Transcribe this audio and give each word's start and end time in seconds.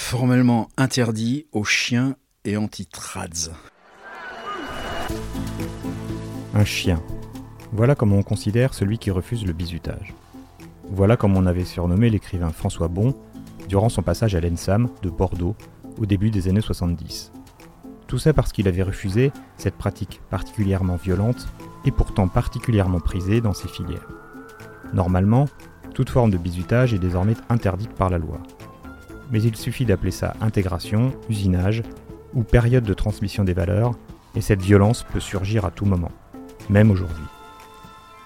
Formellement 0.00 0.68
interdit 0.78 1.44
aux 1.52 1.64
chiens 1.64 2.16
et 2.46 2.56
anti-trads. 2.56 3.50
Un 6.54 6.64
chien. 6.64 7.02
Voilà 7.72 7.94
comment 7.94 8.16
on 8.16 8.22
considère 8.22 8.72
celui 8.72 8.96
qui 8.96 9.10
refuse 9.10 9.44
le 9.44 9.52
bizutage. 9.52 10.14
Voilà 10.88 11.18
comme 11.18 11.36
on 11.36 11.44
avait 11.44 11.66
surnommé 11.66 12.08
l'écrivain 12.08 12.52
François 12.52 12.88
Bon 12.88 13.14
durant 13.68 13.90
son 13.90 14.00
passage 14.00 14.34
à 14.34 14.40
l'ENSAM 14.40 14.88
de 15.02 15.10
Bordeaux 15.10 15.56
au 15.98 16.06
début 16.06 16.30
des 16.30 16.48
années 16.48 16.62
70. 16.62 17.32
Tout 18.06 18.18
ça 18.18 18.32
parce 18.32 18.52
qu'il 18.52 18.68
avait 18.68 18.84
refusé 18.84 19.30
cette 19.58 19.76
pratique 19.76 20.22
particulièrement 20.30 20.96
violente 20.96 21.48
et 21.84 21.90
pourtant 21.90 22.28
particulièrement 22.28 23.00
prisée 23.00 23.42
dans 23.42 23.52
ses 23.52 23.68
filières. 23.68 24.08
Normalement, 24.94 25.48
toute 25.92 26.08
forme 26.08 26.30
de 26.30 26.38
bizutage 26.38 26.94
est 26.94 26.98
désormais 26.98 27.36
interdite 27.50 27.92
par 27.92 28.08
la 28.08 28.16
loi. 28.18 28.40
Mais 29.30 29.42
il 29.42 29.56
suffit 29.56 29.84
d'appeler 29.84 30.10
ça 30.10 30.34
intégration, 30.40 31.12
usinage 31.28 31.82
ou 32.34 32.42
période 32.42 32.84
de 32.84 32.94
transmission 32.94 33.44
des 33.44 33.54
valeurs, 33.54 33.92
et 34.34 34.40
cette 34.40 34.62
violence 34.62 35.04
peut 35.04 35.20
surgir 35.20 35.64
à 35.64 35.70
tout 35.70 35.84
moment, 35.84 36.12
même 36.68 36.90
aujourd'hui. 36.90 37.24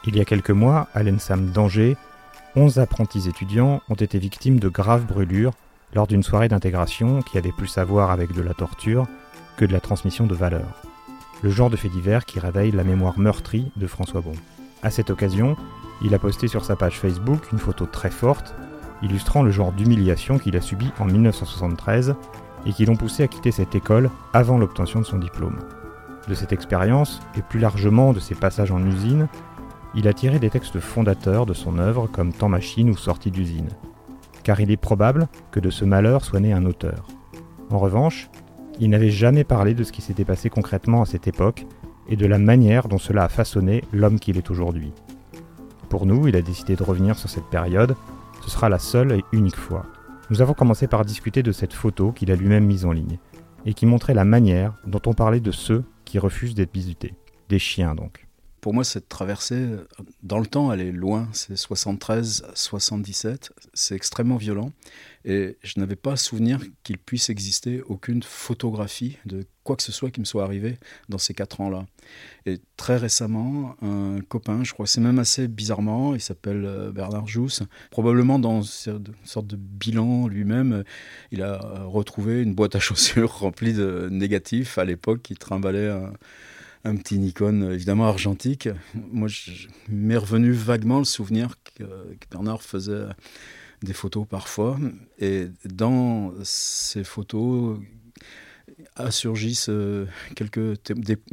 Il 0.04 0.16
y 0.16 0.20
a 0.20 0.24
quelques 0.24 0.50
mois, 0.50 0.88
à 0.94 1.02
l'ENSAM 1.02 1.50
d'Angers, 1.50 1.96
11 2.56 2.80
apprentis 2.80 3.28
étudiants 3.28 3.80
ont 3.88 3.94
été 3.94 4.18
victimes 4.18 4.58
de 4.58 4.68
graves 4.68 5.06
brûlures 5.06 5.54
lors 5.94 6.06
d'une 6.06 6.22
soirée 6.22 6.48
d'intégration 6.48 7.22
qui 7.22 7.38
avait 7.38 7.52
plus 7.52 7.78
à 7.78 7.84
voir 7.84 8.10
avec 8.10 8.32
de 8.32 8.42
la 8.42 8.52
torture 8.52 9.06
que 9.56 9.64
de 9.64 9.72
la 9.72 9.80
transmission 9.80 10.26
de 10.26 10.34
valeurs. 10.34 10.82
Le 11.42 11.50
genre 11.50 11.70
de 11.70 11.76
fait 11.76 11.88
divers 11.88 12.24
qui 12.24 12.40
réveille 12.40 12.70
la 12.70 12.84
mémoire 12.84 13.18
meurtrie 13.18 13.70
de 13.76 13.86
François 13.86 14.20
Bon. 14.20 14.32
À 14.82 14.90
cette 14.90 15.10
occasion, 15.10 15.56
il 16.02 16.14
a 16.14 16.18
posté 16.18 16.48
sur 16.48 16.64
sa 16.64 16.76
page 16.76 16.98
Facebook 16.98 17.50
une 17.52 17.58
photo 17.58 17.86
très 17.86 18.10
forte 18.10 18.54
illustrant 19.02 19.42
le 19.42 19.50
genre 19.50 19.72
d'humiliation 19.72 20.38
qu'il 20.38 20.56
a 20.56 20.60
subi 20.60 20.90
en 20.98 21.04
1973 21.04 22.14
et 22.66 22.72
qui 22.72 22.84
l'ont 22.84 22.96
poussé 22.96 23.22
à 23.22 23.28
quitter 23.28 23.50
cette 23.50 23.74
école 23.74 24.10
avant 24.32 24.58
l'obtention 24.58 25.00
de 25.00 25.04
son 25.04 25.18
diplôme. 25.18 25.58
De 26.28 26.34
cette 26.34 26.52
expérience, 26.52 27.20
et 27.36 27.42
plus 27.42 27.58
largement 27.58 28.12
de 28.12 28.20
ses 28.20 28.36
passages 28.36 28.70
en 28.70 28.84
usine, 28.86 29.28
il 29.94 30.08
a 30.08 30.12
tiré 30.12 30.38
des 30.38 30.50
textes 30.50 30.78
fondateurs 30.78 31.46
de 31.46 31.52
son 31.52 31.78
œuvre 31.78 32.06
comme 32.06 32.32
Temps 32.32 32.48
machine 32.48 32.90
ou 32.90 32.96
Sortie 32.96 33.30
d'usine. 33.30 33.68
Car 34.44 34.60
il 34.60 34.70
est 34.70 34.76
probable 34.76 35.28
que 35.50 35.60
de 35.60 35.70
ce 35.70 35.84
malheur 35.84 36.24
soit 36.24 36.40
né 36.40 36.52
un 36.52 36.64
auteur. 36.64 37.06
En 37.70 37.78
revanche, 37.78 38.30
il 38.80 38.90
n'avait 38.90 39.10
jamais 39.10 39.44
parlé 39.44 39.74
de 39.74 39.84
ce 39.84 39.92
qui 39.92 40.02
s'était 40.02 40.24
passé 40.24 40.48
concrètement 40.48 41.02
à 41.02 41.06
cette 41.06 41.28
époque 41.28 41.66
et 42.08 42.16
de 42.16 42.26
la 42.26 42.38
manière 42.38 42.88
dont 42.88 42.98
cela 42.98 43.24
a 43.24 43.28
façonné 43.28 43.84
l'homme 43.92 44.18
qu'il 44.18 44.36
est 44.36 44.50
aujourd'hui. 44.50 44.92
Pour 45.88 46.06
nous, 46.06 46.26
il 46.26 46.36
a 46.36 46.42
décidé 46.42 46.74
de 46.74 46.82
revenir 46.82 47.18
sur 47.18 47.28
cette 47.28 47.50
période, 47.50 47.94
ce 48.42 48.50
sera 48.50 48.68
la 48.68 48.78
seule 48.78 49.12
et 49.12 49.24
unique 49.32 49.56
fois. 49.56 49.86
Nous 50.30 50.42
avons 50.42 50.54
commencé 50.54 50.86
par 50.86 51.04
discuter 51.04 51.42
de 51.42 51.52
cette 51.52 51.72
photo 51.72 52.12
qu'il 52.12 52.30
a 52.30 52.36
lui-même 52.36 52.64
mise 52.64 52.84
en 52.84 52.92
ligne, 52.92 53.18
et 53.64 53.74
qui 53.74 53.86
montrait 53.86 54.14
la 54.14 54.24
manière 54.24 54.74
dont 54.86 55.02
on 55.06 55.12
parlait 55.12 55.40
de 55.40 55.52
ceux 55.52 55.84
qui 56.04 56.18
refusent 56.18 56.54
d'être 56.54 56.72
bisutés. 56.72 57.14
Des 57.48 57.58
chiens 57.58 57.94
donc. 57.94 58.26
Pour 58.62 58.72
moi, 58.72 58.84
cette 58.84 59.08
traversée, 59.08 59.70
dans 60.22 60.38
le 60.38 60.46
temps, 60.46 60.72
elle 60.72 60.80
est 60.80 60.92
loin. 60.92 61.28
C'est 61.32 61.56
73, 61.56 62.44
77. 62.54 63.52
C'est 63.74 63.96
extrêmement 63.96 64.36
violent. 64.36 64.70
Et 65.24 65.58
je 65.64 65.80
n'avais 65.80 65.96
pas 65.96 66.16
souvenir 66.16 66.60
qu'il 66.84 66.98
puisse 66.98 67.28
exister 67.28 67.82
aucune 67.82 68.22
photographie 68.22 69.18
de 69.26 69.44
quoi 69.64 69.74
que 69.74 69.82
ce 69.82 69.90
soit 69.90 70.12
qui 70.12 70.20
me 70.20 70.24
soit 70.24 70.44
arrivé 70.44 70.78
dans 71.08 71.18
ces 71.18 71.34
quatre 71.34 71.60
ans-là. 71.60 71.86
Et 72.46 72.60
très 72.76 72.96
récemment, 72.96 73.74
un 73.82 74.20
copain, 74.28 74.62
je 74.62 74.72
crois 74.72 74.86
c'est 74.86 75.00
même 75.00 75.18
assez 75.18 75.48
bizarrement, 75.48 76.14
il 76.14 76.20
s'appelle 76.20 76.64
euh, 76.64 76.92
Bernard 76.92 77.26
Jousse, 77.26 77.62
probablement 77.90 78.38
dans 78.38 78.62
une 78.62 79.02
sorte 79.24 79.46
de 79.46 79.56
bilan 79.56 80.26
lui-même, 80.26 80.82
il 81.30 81.42
a 81.42 81.84
retrouvé 81.84 82.42
une 82.42 82.54
boîte 82.54 82.74
à 82.74 82.80
chaussures 82.80 83.32
remplie 83.38 83.72
de 83.72 84.08
négatifs 84.10 84.78
à 84.78 84.84
l'époque 84.84 85.22
qui 85.22 85.34
trimballait 85.34 85.90
un 85.90 86.12
un 86.84 86.96
petit 86.96 87.18
Nikon 87.18 87.70
évidemment 87.70 88.06
argentique. 88.06 88.68
Moi, 88.94 89.28
je 89.28 89.68
m'est 89.88 90.16
revenu 90.16 90.52
vaguement 90.52 90.98
le 90.98 91.04
souvenir 91.04 91.56
que, 91.74 91.84
Bernard 92.30 92.62
faisait 92.62 93.06
des 93.82 93.92
photos 93.92 94.26
parfois. 94.28 94.78
Et 95.18 95.48
dans 95.64 96.32
ces 96.42 97.04
photos 97.04 97.78
surgissent 99.10 99.70
quelques, 100.34 100.82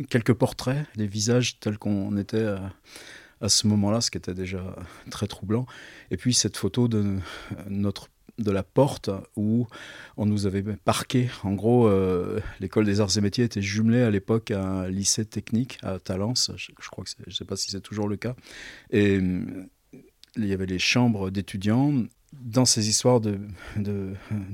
quelques 0.09 0.33
portraits, 0.33 0.85
des 0.95 1.07
visages 1.07 1.59
tels 1.59 1.77
qu'on 1.77 2.17
était 2.17 2.45
à, 2.45 2.73
à 3.41 3.49
ce 3.49 3.67
moment-là, 3.67 4.01
ce 4.01 4.11
qui 4.11 4.17
était 4.17 4.33
déjà 4.33 4.75
très 5.09 5.27
troublant. 5.27 5.65
Et 6.11 6.17
puis 6.17 6.33
cette 6.33 6.57
photo 6.57 6.87
de 6.87 7.17
notre 7.67 8.09
de 8.39 8.51
la 8.51 8.63
porte 8.63 9.09
où 9.35 9.67
on 10.17 10.25
nous 10.25 10.47
avait 10.47 10.63
parqué. 10.63 11.29
En 11.43 11.53
gros, 11.53 11.87
euh, 11.87 12.39
l'école 12.59 12.85
des 12.85 13.01
arts 13.01 13.15
et 13.17 13.21
métiers 13.21 13.43
était 13.43 13.61
jumelée 13.61 14.01
à 14.01 14.09
l'époque 14.09 14.51
à 14.51 14.63
un 14.63 14.89
lycée 14.89 15.25
technique 15.25 15.77
à 15.83 15.99
Talence. 15.99 16.51
Je, 16.55 16.71
crois 16.89 17.03
que 17.03 17.09
je 17.25 17.29
ne 17.29 17.33
sais 17.33 17.45
pas 17.45 17.55
si 17.55 17.69
c'est 17.69 17.81
toujours 17.81 18.07
le 18.07 18.17
cas. 18.17 18.35
Et 18.91 19.19
il 20.35 20.45
y 20.45 20.53
avait 20.53 20.65
les 20.65 20.79
chambres 20.79 21.29
d'étudiants. 21.29 21.93
Dans 22.33 22.65
ces 22.65 22.89
histoires 22.89 23.19
de, 23.19 23.39
de, 23.75 24.13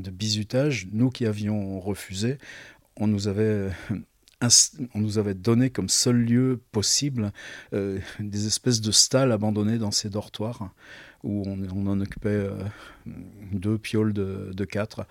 bizutage, 0.09 0.87
nous 0.93 1.09
qui 1.09 1.25
avions 1.25 1.79
refusé, 1.79 2.37
on 2.95 3.07
nous 3.07 3.27
avait 3.27 3.69
on 4.93 4.99
nous 4.99 5.17
avait 5.17 5.33
donné 5.33 5.69
comme 5.69 5.89
seul 5.89 6.17
lieu 6.17 6.61
possible 6.71 7.31
euh, 7.73 7.99
des 8.19 8.47
espèces 8.47 8.81
de 8.81 8.91
stalles 8.91 9.31
abandonnées 9.31 9.77
dans 9.77 9.91
ces 9.91 10.09
dortoirs 10.09 10.71
où 11.23 11.43
on, 11.47 11.87
en 11.87 11.99
occupait 12.01 12.29
euh, 12.29 12.63
deux 13.51 13.77
pioles 13.77 14.13
de, 14.13 14.65
quatre. 14.65 15.07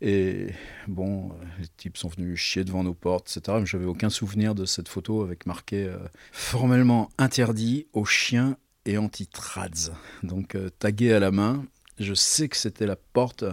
Et 0.00 0.48
bon, 0.88 1.30
les 1.60 1.68
types 1.76 1.96
sont 1.96 2.08
venus 2.08 2.38
chier 2.38 2.64
devant 2.64 2.82
nos 2.82 2.94
portes, 2.94 3.32
etc. 3.36 3.58
Mais 3.60 3.66
j'avais 3.66 3.84
aucun 3.84 4.10
souvenir 4.10 4.54
de 4.54 4.64
cette 4.64 4.88
photo 4.88 5.22
avec 5.22 5.46
marqué 5.46 5.84
euh, 5.84 5.98
formellement 6.32 7.10
interdit 7.18 7.86
aux 7.92 8.04
chiens 8.04 8.56
et 8.84 8.98
anti-trads. 8.98 9.92
Donc 10.22 10.56
tagué 10.78 11.12
à 11.12 11.20
la 11.20 11.30
main. 11.30 11.64
Je 12.00 12.14
sais 12.14 12.48
que 12.48 12.56
c'était 12.56 12.86
la 12.86 12.96
porte 12.96 13.44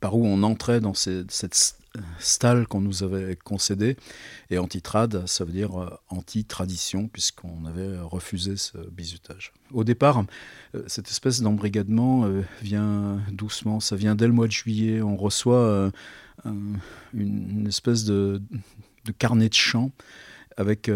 par 0.00 0.16
où 0.16 0.26
on 0.26 0.42
entrait 0.42 0.80
dans 0.80 0.92
cette 0.92 1.78
stalle 2.18 2.66
qu'on 2.66 2.80
nous 2.80 3.02
avait 3.02 3.36
concédée. 3.36 3.96
Et 4.50 4.58
anti-trad, 4.58 5.26
ça 5.26 5.44
veut 5.44 5.52
dire 5.52 5.80
euh, 5.80 5.90
anti-tradition, 6.08 7.08
puisqu'on 7.08 7.64
avait 7.66 7.98
refusé 7.98 8.56
ce 8.56 8.78
bizutage. 8.90 9.52
Au 9.72 9.84
départ, 9.84 10.24
euh, 10.74 10.82
cette 10.86 11.08
espèce 11.08 11.40
d'embrigadement 11.40 12.24
euh, 12.24 12.42
vient 12.62 13.20
doucement, 13.32 13.80
ça 13.80 13.96
vient 13.96 14.14
dès 14.14 14.26
le 14.26 14.32
mois 14.32 14.46
de 14.46 14.52
juillet. 14.52 15.02
On 15.02 15.16
reçoit 15.16 15.90
une 16.44 17.66
espèce 17.66 18.04
de, 18.04 18.42
carnet 19.18 19.48
de 19.48 19.54
chant 19.54 19.92
avec 20.56 20.90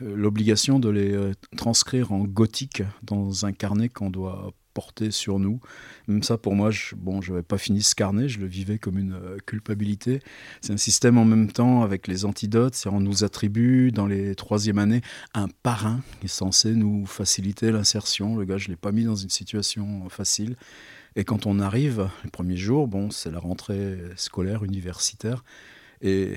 l'obligation 0.00 0.78
de 0.78 0.88
les 0.88 1.32
transcrire 1.56 2.12
en 2.12 2.24
gothique 2.24 2.82
dans 3.02 3.44
un 3.44 3.52
carnet 3.52 3.88
qu'on 3.88 4.10
doit 4.10 4.52
porté 4.78 5.10
sur 5.10 5.40
nous. 5.40 5.58
Même 6.06 6.22
ça, 6.22 6.38
pour 6.38 6.54
moi, 6.54 6.70
je, 6.70 6.94
bon, 6.94 7.20
je 7.20 7.32
n'avais 7.32 7.42
pas 7.42 7.58
fini 7.58 7.82
ce 7.82 7.96
carnet, 7.96 8.28
je 8.28 8.38
le 8.38 8.46
vivais 8.46 8.78
comme 8.78 8.96
une 8.96 9.14
euh, 9.14 9.38
culpabilité. 9.44 10.20
C'est 10.60 10.72
un 10.72 10.76
système 10.76 11.18
en 11.18 11.24
même 11.24 11.50
temps 11.50 11.82
avec 11.82 12.06
les 12.06 12.24
antidotes, 12.24 12.76
c'est 12.76 12.88
on 12.88 13.00
nous 13.00 13.24
attribue 13.24 13.90
dans 13.90 14.06
les 14.06 14.36
troisième 14.36 14.78
années 14.78 15.00
un 15.34 15.48
parrain 15.64 16.00
qui 16.20 16.26
est 16.26 16.28
censé 16.28 16.74
nous 16.74 17.06
faciliter 17.06 17.72
l'insertion. 17.72 18.36
Le 18.36 18.44
gars, 18.44 18.56
je 18.56 18.68
ne 18.68 18.74
l'ai 18.74 18.76
pas 18.76 18.92
mis 18.92 19.02
dans 19.02 19.16
une 19.16 19.30
situation 19.30 20.08
facile. 20.10 20.54
Et 21.16 21.24
quand 21.24 21.46
on 21.46 21.58
arrive, 21.58 22.08
les 22.22 22.30
premiers 22.30 22.56
jours, 22.56 22.86
bon, 22.86 23.10
c'est 23.10 23.32
la 23.32 23.40
rentrée 23.40 23.98
scolaire, 24.14 24.62
universitaire. 24.62 25.42
Et 26.00 26.34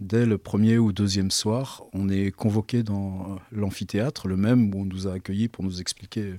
dès 0.00 0.26
le 0.26 0.36
premier 0.36 0.76
ou 0.76 0.92
deuxième 0.92 1.30
soir, 1.30 1.84
on 1.94 2.10
est 2.10 2.30
convoqué 2.30 2.82
dans 2.82 3.38
l'amphithéâtre, 3.50 4.28
le 4.28 4.36
même 4.36 4.74
où 4.74 4.80
on 4.80 4.84
nous 4.84 5.06
a 5.06 5.14
accueillis 5.14 5.48
pour 5.48 5.64
nous 5.64 5.80
expliquer 5.80 6.34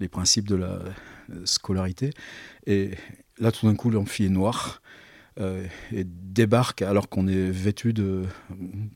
les 0.00 0.08
principes 0.08 0.48
de 0.48 0.56
la 0.56 0.80
scolarité. 1.44 2.10
Et 2.66 2.92
là, 3.38 3.52
tout 3.52 3.66
d'un 3.66 3.74
coup, 3.74 3.90
l'amphi 3.90 4.24
est 4.24 4.30
noir. 4.30 4.82
Euh, 5.40 5.66
et 5.92 6.04
débarque 6.04 6.82
alors 6.82 7.08
qu'on 7.08 7.28
est 7.28 7.50
vêtu 7.50 7.92
d'une 7.92 8.26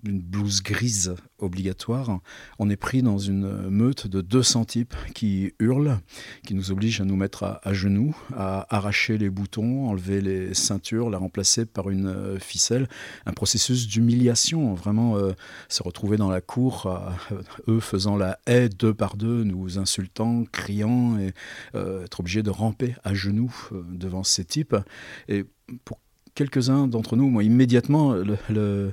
blouse 0.03 0.63
grise 0.63 1.15
obligatoire. 1.39 2.21
On 2.59 2.71
est 2.71 2.77
pris 2.77 3.03
dans 3.03 3.19
une 3.19 3.69
meute 3.69 4.07
de 4.07 4.21
200 4.21 4.65
types 4.65 4.95
qui 5.15 5.53
hurlent, 5.59 5.99
qui 6.45 6.55
nous 6.55 6.71
obligent 6.71 7.01
à 7.01 7.05
nous 7.05 7.17
mettre 7.17 7.61
à, 7.63 7.73
genoux, 7.73 8.17
à 8.37 8.67
arracher 8.75 9.19
les 9.19 9.31
boutons, 9.31 9.89
enlever 9.89 10.21
les 10.21 10.55
ceintures, 10.55 11.11
la 11.11 11.19
remplacer 11.19 11.65
par 11.65 11.91
une 11.91 12.07
euh, 12.07 12.39
ficelle. 12.39 12.89
Un 13.27 13.33
processus 13.33 13.87
d'humiliation, 13.87 14.75
vraiment 14.75 15.17
euh, 15.17 15.33
se 15.69 15.83
retrouver 15.83 16.17
dans 16.17 16.31
la 16.31 16.41
cour, 16.41 17.03
eux 17.69 17.81
faisant 17.81 18.17
la 18.17 18.39
haie 18.47 18.69
deux 18.69 18.95
par 18.95 19.17
deux, 19.17 19.45
nous 19.45 19.79
insultant, 19.79 20.45
criant, 20.51 21.19
et 21.19 21.33
être 21.75 22.21
obligé 22.21 22.43
de 22.43 22.51
ramper 22.51 22.95
à 23.05 23.15
genoux 23.15 23.53
devant 23.91 24.25
ces 24.25 24.45
types. 24.45 24.77
Et 25.29 25.45
pour 25.85 25.99
quelques-uns 26.35 26.87
d'entre 26.87 27.17
nous, 27.17 27.29
moi, 27.29 27.43
immédiatement, 27.45 28.13
le, 28.15 28.37
euh, 28.51 28.91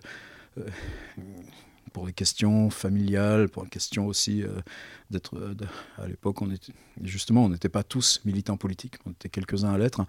pour 1.94 2.08
les 2.08 2.14
questions 2.14 2.70
familiales, 2.70 3.50
pour 3.50 3.64
les 3.64 3.70
questions 3.70 4.08
aussi 4.08 4.44
euh, 4.44 4.50
d'être. 5.10 5.38
Euh, 5.38 5.54
à 5.98 6.08
l'époque, 6.08 6.42
on 6.42 6.52
était 6.52 6.74
justement, 7.04 7.46
on 7.46 7.50
n'était 7.50 7.70
pas 7.70 7.84
tous 7.84 8.22
militants 8.26 8.58
politiques, 8.58 8.96
on 9.06 9.12
était 9.12 9.30
quelques-uns 9.30 9.74
à 9.74 9.78
l'être. 9.78 10.06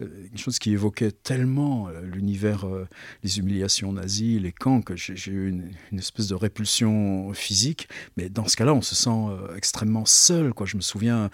Euh, 0.00 0.26
une 0.30 0.38
chose 0.38 0.58
qui 0.58 0.72
évoquait 0.72 1.10
tellement 1.10 1.88
l'univers, 2.02 2.66
les 3.22 3.38
humiliations 3.38 3.92
nazies, 3.92 4.38
les 4.38 4.52
camps, 4.52 4.82
que 4.82 4.96
j'ai 4.96 5.30
eu 5.30 5.48
une, 5.48 5.98
espèce 5.98 6.28
de 6.28 6.34
répulsion 6.34 7.32
physique. 7.32 7.88
Mais 8.16 8.28
dans 8.28 8.48
ce 8.48 8.56
cas-là, 8.56 8.74
on 8.74 8.82
se 8.82 8.94
sent 8.94 9.10
extrêmement 9.56 10.04
seul. 10.04 10.52
Quoi. 10.52 10.66
Je 10.66 10.76
me 10.76 10.82
souviens 10.82 11.30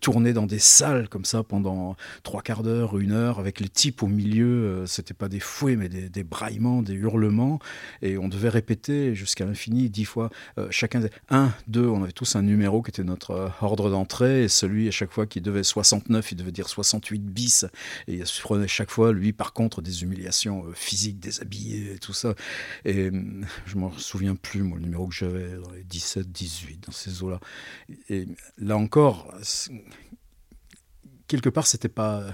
tourner 0.00 0.32
dans 0.32 0.46
des 0.46 0.58
salles 0.58 1.08
comme 1.08 1.24
ça 1.24 1.42
pendant 1.42 1.96
trois 2.22 2.42
quarts 2.42 2.62
d'heure, 2.62 2.98
une 2.98 3.12
heure, 3.12 3.38
avec 3.38 3.60
les 3.60 3.68
types 3.68 4.02
au 4.02 4.06
milieu. 4.06 4.84
C'était 4.86 5.14
pas 5.14 5.28
des 5.28 5.40
fouets, 5.40 5.76
mais 5.76 5.88
des, 5.88 6.08
des 6.08 6.24
braillements, 6.24 6.82
des 6.82 6.94
hurlements, 6.94 7.58
et 8.02 8.18
on 8.18 8.28
devait 8.28 8.48
répéter 8.48 9.14
jusqu'à 9.14 9.44
l'infini, 9.44 9.90
dix 9.90 10.04
fois. 10.04 10.30
Euh, 10.58 10.68
chacun, 10.70 11.02
un, 11.30 11.52
deux, 11.66 11.86
on 11.86 12.02
avait 12.02 12.12
tous 12.12 12.36
un 12.36 12.46
numéro 12.56 12.82
qui 12.82 12.90
était 12.90 13.04
notre 13.04 13.30
euh, 13.32 13.48
ordre 13.60 13.90
d'entrée, 13.90 14.44
et 14.44 14.48
celui 14.48 14.88
à 14.88 14.90
chaque 14.90 15.12
fois 15.12 15.26
qui 15.26 15.40
devait 15.40 15.62
69, 15.62 16.32
il 16.32 16.36
devait 16.36 16.52
dire 16.52 16.68
68 16.68 17.22
bis, 17.24 17.66
et 18.08 18.14
il 18.14 18.26
se 18.26 18.40
prenait 18.40 18.66
chaque 18.66 18.90
fois, 18.90 19.12
lui, 19.12 19.32
par 19.32 19.52
contre, 19.52 19.82
des 19.82 20.02
humiliations 20.02 20.64
euh, 20.66 20.72
physiques, 20.72 21.20
déshabillé, 21.20 21.92
et 21.94 21.98
tout 21.98 22.14
ça. 22.14 22.34
Et 22.84 23.10
je 23.66 23.76
m'en 23.76 23.92
souviens 23.92 24.34
plus, 24.34 24.62
moi, 24.62 24.78
le 24.78 24.84
numéro 24.84 25.06
que 25.06 25.14
j'avais 25.14 25.56
dans 25.56 25.70
les 25.70 25.84
17, 25.84 26.32
18, 26.32 26.84
dans 26.86 26.92
ces 26.92 27.22
eaux-là. 27.22 27.40
Et 28.08 28.26
là 28.58 28.76
encore, 28.76 29.32
quelque 31.26 31.48
part, 31.48 31.66
c'était 31.66 31.88
pas, 31.88 32.24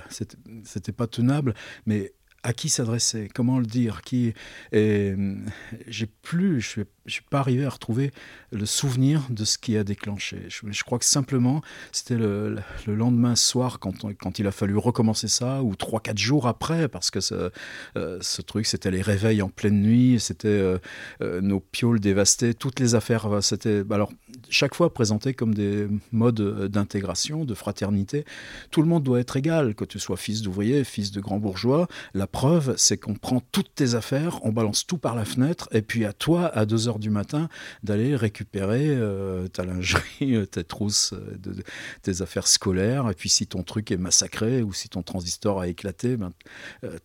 c'était 0.65 0.93
pas 0.93 1.07
tenable, 1.07 1.55
mais 1.87 2.13
à 2.43 2.53
qui 2.53 2.69
s'adresser, 2.69 3.29
comment 3.35 3.59
le 3.59 3.67
dire, 3.67 4.03
qui 4.03 4.35
j'ai 4.73 6.07
plus, 6.23 6.61
je 6.61 6.81
ne 6.81 7.11
suis 7.11 7.23
pas 7.23 7.41
arrivé 7.41 7.65
à 7.65 7.71
retrouver 7.71 8.13
le 8.53 8.67
souvenir 8.67 9.23
de 9.31 9.45
ce 9.45 9.59
qui 9.59 9.77
a 9.77 9.85
déclenché. 9.85 10.47
Je, 10.49 10.85
crois 10.85 10.99
que 10.99 11.05
simplement 11.05 11.63
c'était 11.91 12.17
le, 12.17 12.59
lendemain 12.87 13.35
soir 13.35 13.79
quand, 13.81 14.39
il 14.39 14.47
a 14.47 14.53
fallu 14.53 14.77
recommencer 14.77 15.29
ça 15.29 15.63
ou 15.63 15.75
trois 15.75 16.01
quatre 16.01 16.19
jours 16.19 16.47
après 16.47 16.89
parce 16.89 17.11
que 17.11 17.21
ce, 17.21 17.51
euh, 17.97 18.19
truc 18.47 18.67
c'était 18.67 18.91
les 18.91 19.03
réveils 19.03 19.43
en 19.43 19.49
pleine 19.49 19.81
nuit, 19.81 20.21
c'était 20.21 20.49
euh, 20.49 20.79
euh, 21.23 21.41
nos 21.41 21.61
pioles 21.61 22.01
dévastées, 22.01 22.55
toutes 22.55 22.79
les 22.79 22.95
affaires. 22.95 23.43
C'était 23.43 23.83
alors 23.91 24.13
chaque 24.49 24.75
fois 24.75 24.93
présenté 24.93 25.35
comme 25.35 25.55
des 25.55 25.89
modes 26.13 26.69
d'intégration, 26.69 27.45
de 27.45 27.55
fraternité. 27.55 28.25
Tout 28.71 28.83
le 28.83 28.89
monde 28.89 29.03
doit 29.03 29.21
être 29.21 29.37
égal, 29.37 29.75
que 29.75 29.85
tu 29.85 29.99
sois 29.99 30.17
fils 30.17 30.43
d'ouvrier, 30.43 30.85
fils 30.85 31.11
de 31.11 31.21
grand 31.21 31.39
bourgeois. 31.39 31.89
Preuve, 32.33 32.75
c'est 32.77 32.97
qu'on 32.97 33.15
prend 33.15 33.41
toutes 33.53 33.75
tes 33.75 33.95
affaires, 33.95 34.45
on 34.45 34.51
balance 34.51 34.87
tout 34.87 34.99
par 34.99 35.15
la 35.15 35.25
fenêtre, 35.25 35.69
et 35.71 35.83
puis 35.83 36.05
à 36.05 36.13
toi, 36.13 36.47
à 36.47 36.67
2 36.67 36.89
heures 36.89 36.99
du 36.99 37.11
matin, 37.11 37.49
d'aller 37.85 38.17
récupérer 38.17 38.89
euh, 38.89 39.47
ta 39.49 39.65
lingerie, 39.65 40.35
euh, 40.35 40.47
tes 40.47 40.65
trousses, 40.65 41.13
euh, 41.13 41.55
tes 42.03 42.23
affaires 42.23 42.49
scolaires. 42.49 43.09
Et 43.11 43.15
puis 43.15 43.29
si 43.29 43.47
ton 43.47 43.63
truc 43.63 43.91
est 43.91 43.97
massacré 43.97 44.63
ou 44.63 44.73
si 44.73 44.89
ton 44.89 45.03
transistor 45.03 45.61
a 45.61 45.69
éclaté, 45.69 46.17
ben, 46.17 46.33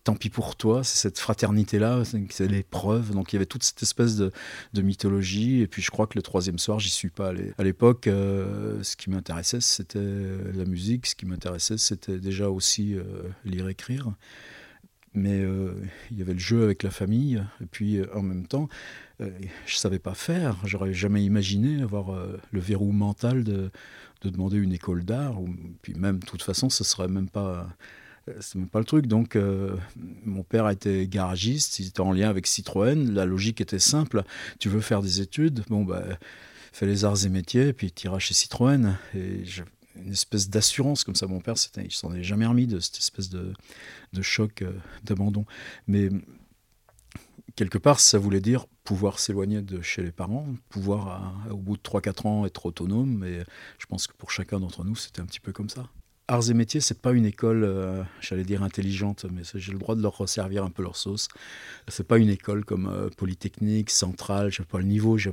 tant 0.02 0.16
pis 0.16 0.30
pour 0.30 0.56
toi. 0.56 0.82
C'est 0.82 0.98
cette 0.98 1.18
fraternité-là, 1.18 2.02
c'est 2.30 2.48
l'épreuve. 2.48 3.12
Donc 3.12 3.32
il 3.32 3.36
y 3.36 3.38
avait 3.38 3.46
toute 3.46 3.62
cette 3.62 3.82
espèce 3.82 4.16
de, 4.16 4.32
de, 4.72 4.82
mythologie. 4.82 5.60
Et 5.60 5.66
puis 5.66 5.82
je 5.82 5.90
crois 5.90 6.06
que 6.06 6.16
le 6.16 6.22
troisième 6.22 6.58
soir, 6.58 6.80
j'y 6.80 6.90
suis 6.90 7.10
pas 7.10 7.28
allé. 7.28 7.52
À 7.58 7.62
l'époque, 7.62 8.04
ce 8.06 8.96
qui 8.96 9.10
m'intéressait, 9.10 9.60
c'était 9.60 9.98
la 10.54 10.64
musique. 10.64 11.06
Ce 11.06 11.14
qui 11.14 11.26
m'intéressait, 11.26 11.78
c'était 11.78 12.18
déjà 12.18 12.48
aussi 12.48 12.96
lire-écrire 13.44 14.10
mais 15.18 15.40
euh, 15.40 15.74
il 16.10 16.18
y 16.18 16.22
avait 16.22 16.32
le 16.32 16.38
jeu 16.38 16.62
avec 16.62 16.82
la 16.82 16.90
famille, 16.90 17.42
et 17.60 17.66
puis 17.66 17.98
euh, 17.98 18.06
en 18.14 18.22
même 18.22 18.46
temps, 18.46 18.68
euh, 19.20 19.30
je 19.66 19.74
ne 19.74 19.78
savais 19.78 19.98
pas 19.98 20.14
faire, 20.14 20.56
j'aurais 20.64 20.94
jamais 20.94 21.24
imaginé 21.24 21.82
avoir 21.82 22.16
le 22.50 22.60
verrou 22.60 22.92
mental 22.92 23.44
de, 23.44 23.70
de 24.22 24.30
demander 24.30 24.56
une 24.56 24.72
école 24.72 25.04
d'art, 25.04 25.40
ou 25.40 25.48
puis 25.82 25.94
même, 25.94 26.18
de 26.18 26.26
toute 26.26 26.42
façon, 26.42 26.70
ce 26.70 26.84
serait 26.84 27.08
même 27.08 27.28
pas... 27.28 27.68
Même 28.54 28.68
pas 28.68 28.78
le 28.78 28.84
truc. 28.84 29.06
Donc, 29.06 29.38
mon 30.26 30.42
père 30.42 30.68
était 30.68 31.06
garagiste, 31.06 31.78
il 31.78 31.86
était 31.86 32.02
en 32.02 32.12
lien 32.12 32.28
avec 32.28 32.46
Citroën. 32.46 33.10
La 33.14 33.24
logique 33.24 33.62
était 33.62 33.78
simple. 33.78 34.22
Tu 34.58 34.68
veux 34.68 34.82
faire 34.82 35.00
des 35.00 35.22
études, 35.22 35.62
bon, 35.70 35.82
bah, 35.82 36.04
fais 36.70 36.84
les 36.84 37.06
arts 37.06 37.24
et 37.24 37.30
métiers, 37.30 37.72
puis 37.72 37.90
tu 37.90 38.06
iras 38.06 38.18
chez 38.18 38.34
Citroën. 38.34 38.98
Et 39.14 39.46
je, 39.46 39.62
une 40.04 40.12
espèce 40.12 40.48
d'assurance 40.48 41.04
comme 41.04 41.14
ça. 41.14 41.26
Mon 41.26 41.40
père, 41.40 41.54
il 41.76 41.92
s'en 41.92 42.14
est 42.14 42.22
jamais 42.22 42.46
remis 42.46 42.66
de 42.66 42.80
cette 42.80 42.98
espèce 42.98 43.28
de, 43.28 43.52
de 44.12 44.22
choc 44.22 44.62
euh, 44.62 44.72
d'abandon. 45.04 45.44
Mais 45.86 46.08
quelque 47.56 47.78
part, 47.78 48.00
ça 48.00 48.18
voulait 48.18 48.40
dire 48.40 48.66
pouvoir 48.84 49.18
s'éloigner 49.18 49.62
de 49.62 49.82
chez 49.82 50.02
les 50.02 50.12
parents, 50.12 50.46
pouvoir, 50.68 51.34
au 51.50 51.56
bout 51.56 51.76
de 51.76 51.82
3-4 51.82 52.26
ans, 52.26 52.46
être 52.46 52.66
autonome. 52.66 53.24
Et 53.24 53.42
je 53.78 53.86
pense 53.86 54.06
que 54.06 54.14
pour 54.14 54.30
chacun 54.30 54.60
d'entre 54.60 54.84
nous, 54.84 54.96
c'était 54.96 55.20
un 55.20 55.26
petit 55.26 55.40
peu 55.40 55.52
comme 55.52 55.68
ça. 55.68 55.88
Arts 56.30 56.50
et 56.50 56.54
métiers, 56.54 56.82
c'est 56.82 57.00
pas 57.00 57.12
une 57.12 57.24
école, 57.24 57.64
euh, 57.64 58.02
j'allais 58.20 58.44
dire 58.44 58.62
intelligente, 58.62 59.24
mais 59.32 59.42
j'ai 59.54 59.72
le 59.72 59.78
droit 59.78 59.96
de 59.96 60.02
leur 60.02 60.18
resservir 60.18 60.62
un 60.62 60.68
peu 60.68 60.82
leur 60.82 60.94
sauce. 60.94 61.28
C'est 61.88 62.06
pas 62.06 62.18
une 62.18 62.28
école 62.28 62.66
comme 62.66 62.86
euh, 62.86 63.08
Polytechnique, 63.16 63.88
Centrale, 63.88 64.52
je 64.52 64.62
pas 64.62 64.76
le 64.76 64.84
niveau, 64.84 65.16
je, 65.16 65.30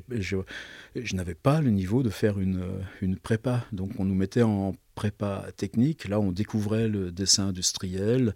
n'avais 1.13 1.35
pas 1.35 1.59
le 1.59 1.71
niveau 1.71 2.01
de 2.01 2.09
faire 2.09 2.39
une, 2.39 2.61
euh, 2.61 2.79
une 3.01 3.17
prépa. 3.17 3.65
Donc 3.73 3.91
on 3.99 4.05
nous 4.05 4.15
mettait 4.15 4.41
en 4.41 4.73
prépa 4.95 5.45
technique, 5.57 6.07
là 6.07 6.19
on 6.19 6.31
découvrait 6.31 6.87
le 6.87 7.11
dessin 7.11 7.47
industriel, 7.47 8.33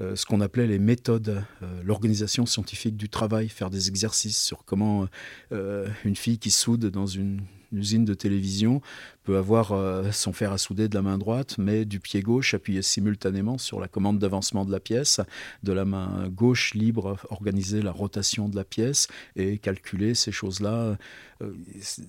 ce 0.00 0.26
qu'on 0.26 0.40
appelait 0.40 0.66
les 0.66 0.80
méthodes, 0.80 1.44
l'organisation 1.84 2.44
scientifique 2.44 2.96
du 2.96 3.08
travail, 3.08 3.48
faire 3.48 3.70
des 3.70 3.88
exercices 3.88 4.42
sur 4.42 4.64
comment 4.64 5.06
une 5.50 6.16
fille 6.16 6.38
qui 6.38 6.50
soude 6.50 6.86
dans 6.86 7.06
une 7.06 7.42
usine 7.72 8.04
de 8.04 8.14
télévision 8.14 8.80
peut 9.24 9.36
avoir 9.36 9.72
euh, 9.72 10.10
son 10.12 10.32
fer 10.32 10.52
à 10.52 10.58
souder 10.58 10.88
de 10.88 10.94
la 10.94 11.02
main 11.02 11.18
droite, 11.18 11.56
mais 11.58 11.84
du 11.84 12.00
pied 12.00 12.20
gauche 12.20 12.54
appuyé 12.54 12.82
simultanément 12.82 13.58
sur 13.58 13.80
la 13.80 13.88
commande 13.88 14.18
d'avancement 14.18 14.64
de 14.64 14.72
la 14.72 14.80
pièce, 14.80 15.20
de 15.62 15.72
la 15.72 15.84
main 15.84 16.28
gauche 16.28 16.74
libre 16.74 17.16
organiser 17.30 17.82
la 17.82 17.92
rotation 17.92 18.48
de 18.48 18.56
la 18.56 18.64
pièce 18.64 19.08
et 19.36 19.58
calculer 19.58 20.14
ces 20.14 20.32
choses-là, 20.32 20.96
euh, 21.42 21.52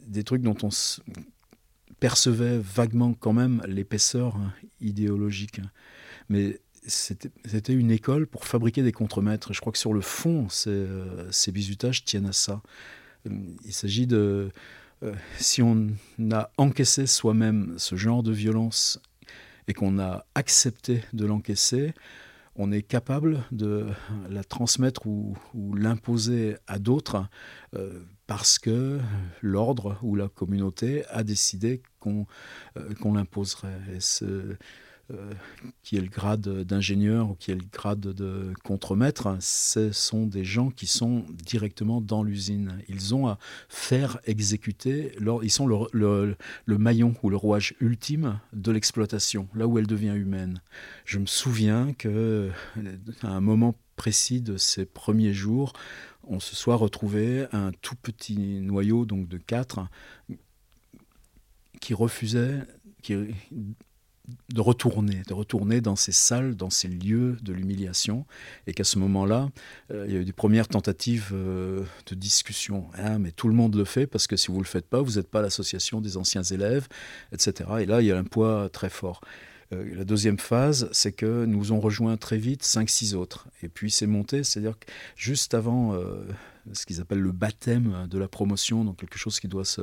des 0.08 0.24
trucs 0.24 0.42
dont 0.42 0.58
on 0.64 0.70
percevait 2.00 2.58
vaguement 2.60 3.14
quand 3.14 3.34
même 3.34 3.62
l'épaisseur 3.68 4.36
hein, 4.36 4.54
idéologique. 4.82 5.62
Mais 6.30 6.60
c'était 6.86 7.74
une 7.74 7.92
école 7.92 8.28
pour 8.28 8.46
fabriquer 8.46 8.84
des 8.84 8.92
contremaîtres. 8.92 9.54
Je 9.54 9.62
crois 9.62 9.72
que 9.72 9.80
sur 9.80 9.94
le 9.94 10.02
fond, 10.02 10.50
ces, 10.50 10.70
euh, 10.70 11.52
bizutages 11.52 12.04
tiennent 12.04 12.26
à 12.26 12.34
ça. 12.34 12.62
Il 13.26 13.74
s'agit 13.74 14.08
de, 14.08 14.52
euh, 15.04 15.14
si 15.38 15.62
on 15.62 15.88
a 16.32 16.52
encaissé 16.58 17.08
soi-même 17.08 17.76
ce 17.78 17.96
genre 17.96 18.24
de 18.24 18.32
violence 18.32 19.00
et 19.68 19.74
qu'on 19.74 19.98
a 20.00 20.26
accepté 20.36 21.04
de 21.14 21.26
l'encaisser, 21.26 21.94
on 22.56 22.72
est 22.72 22.84
capable 22.84 23.44
de 23.52 23.88
la 24.30 24.44
transmettre 24.44 25.08
ou, 25.08 25.36
l'imposer 25.76 26.58
à 26.68 26.80
d'autres 26.80 27.28
euh, 27.76 28.04
parce 28.36 28.58
que 28.58 29.00
l'ordre 29.44 30.00
ou 30.02 30.16
la 30.16 30.28
communauté 30.28 31.06
a 31.10 31.24
décidé 31.24 31.84
qu'on 32.00 32.26
euh, 32.78 33.14
l'imposerait. 33.14 33.78
Euh, 35.12 35.34
qui 35.84 35.98
est 35.98 36.02
le 36.02 36.08
grade 36.08 36.64
d'ingénieur 36.64 37.30
ou 37.30 37.36
qui 37.36 37.52
est 37.52 37.56
le 37.56 37.66
grade 37.72 38.00
de 38.00 38.54
contremaître, 38.64 39.38
ce 39.40 39.92
sont 39.92 40.26
des 40.26 40.46
gens 40.46 40.72
qui 40.72 40.88
sont 40.88 41.26
directement 41.30 42.02
dans 42.02 42.24
l'usine. 42.24 42.80
Ils 42.88 43.14
ont 43.14 43.28
à 43.28 43.38
faire 43.70 44.20
exécuter, 44.26 45.16
ils 45.44 45.52
sont 45.52 45.68
le, 45.68 46.36
maillon 46.66 47.14
ou 47.22 47.30
le 47.30 47.36
rouage 47.36 47.76
ultime 47.82 48.40
de 48.54 48.72
l'exploitation, 48.72 49.48
là 49.54 49.68
où 49.68 49.78
elle 49.78 49.88
devient 49.88 50.16
humaine. 50.16 50.62
Je 51.06 51.20
me 51.20 51.28
souviens 51.28 51.94
que 51.94 52.50
à 53.22 53.28
un 53.28 53.42
moment 53.42 53.76
précis 53.96 54.42
de 54.42 54.58
ces 54.58 54.86
premiers 54.86 55.34
jours, 55.34 55.74
on 56.28 56.40
se 56.40 56.56
soit 56.56 56.76
retrouvé 56.76 57.46
un 57.52 57.72
tout 57.82 57.96
petit 57.96 58.62
noyau 58.62 59.06
donc 59.06 59.28
de 59.28 59.38
quatre 59.38 59.88
qui 61.82 61.94
refusait, 61.94 62.62
qui 63.02 63.16
de 64.54 64.62
retourner, 64.62 65.22
de 65.28 65.34
retourner 65.34 65.82
dans 65.82 65.96
ces 65.96 66.12
salles, 66.12 66.56
dans 66.56 66.70
ces 66.70 66.88
lieux 66.88 67.38
de 67.42 67.52
l'humiliation, 67.52 68.26
et 68.68 68.74
qu'à 68.74 68.86
ce 68.86 68.98
moment-là, 69.00 69.50
euh, 69.92 70.06
il 70.08 70.14
y 70.14 70.18
a 70.18 70.22
eu 70.22 70.26
des 70.26 70.34
premières 70.34 70.68
tentatives 70.68 71.32
euh, 71.34 71.84
de 72.08 72.16
discussion. 72.16 72.88
Ah, 72.94 73.20
mais 73.20 73.32
tout 73.32 73.50
le 73.50 73.54
monde 73.54 73.76
le 73.76 73.84
fait 73.84 74.08
parce 74.08 74.28
que 74.28 74.38
si 74.38 74.48
vous 74.48 74.58
ne 74.58 74.64
le 74.64 74.68
faites 74.68 74.88
pas, 74.88 75.02
vous 75.02 75.16
n'êtes 75.16 75.30
pas 75.30 75.42
l'association 75.42 76.00
des 76.00 76.16
anciens 76.16 76.44
élèves, 76.44 76.88
etc. 77.34 77.70
Et 77.82 77.86
là, 77.86 78.02
il 78.02 78.08
y 78.08 78.12
a 78.12 78.18
un 78.18 78.24
poids 78.24 78.70
très 78.70 78.90
fort. 78.90 79.20
Euh, 79.74 79.96
la 79.96 80.04
deuxième 80.04 80.38
phase, 80.38 80.90
c'est 80.92 81.12
que 81.12 81.46
nous 81.46 81.72
ont 81.72 81.80
rejoint 81.80 82.18
très 82.18 82.38
vite 82.38 82.64
5-6 82.64 83.16
autres. 83.16 83.48
Et 83.62 83.70
puis 83.70 83.92
c'est 83.92 84.08
monté, 84.08 84.44
c'est-à-dire 84.44 84.78
que 84.78 84.86
juste 85.16 85.54
avant 85.54 85.94
euh, 85.94 86.24
ce 86.74 86.86
qu'ils 86.86 87.02
appellent 87.02 87.22
le 87.22 87.32
baptême 87.32 88.08
de 88.10 88.18
la 88.18 88.28
promotion, 88.28 88.84
donc 88.86 88.98
quelque 88.98 89.18
chose 89.18 89.40
qui 89.40 89.48
doit 89.48 89.66
se, 89.66 89.82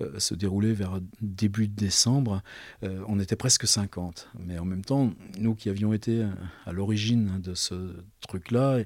euh, 0.00 0.18
se 0.18 0.34
dérouler 0.34 0.72
vers 0.72 1.00
début 1.20 1.68
décembre, 1.68 2.42
on 2.82 3.18
était 3.20 3.36
presque 3.36 3.66
50. 3.66 4.28
Mais 4.38 4.58
en 4.58 4.64
même 4.64 4.84
temps, 4.84 5.12
nous 5.38 5.54
qui 5.54 5.68
avions 5.68 5.92
été 5.92 6.26
à 6.66 6.72
l'origine 6.72 7.40
de 7.40 7.54
ce 7.54 7.94
truc-là, 8.20 8.78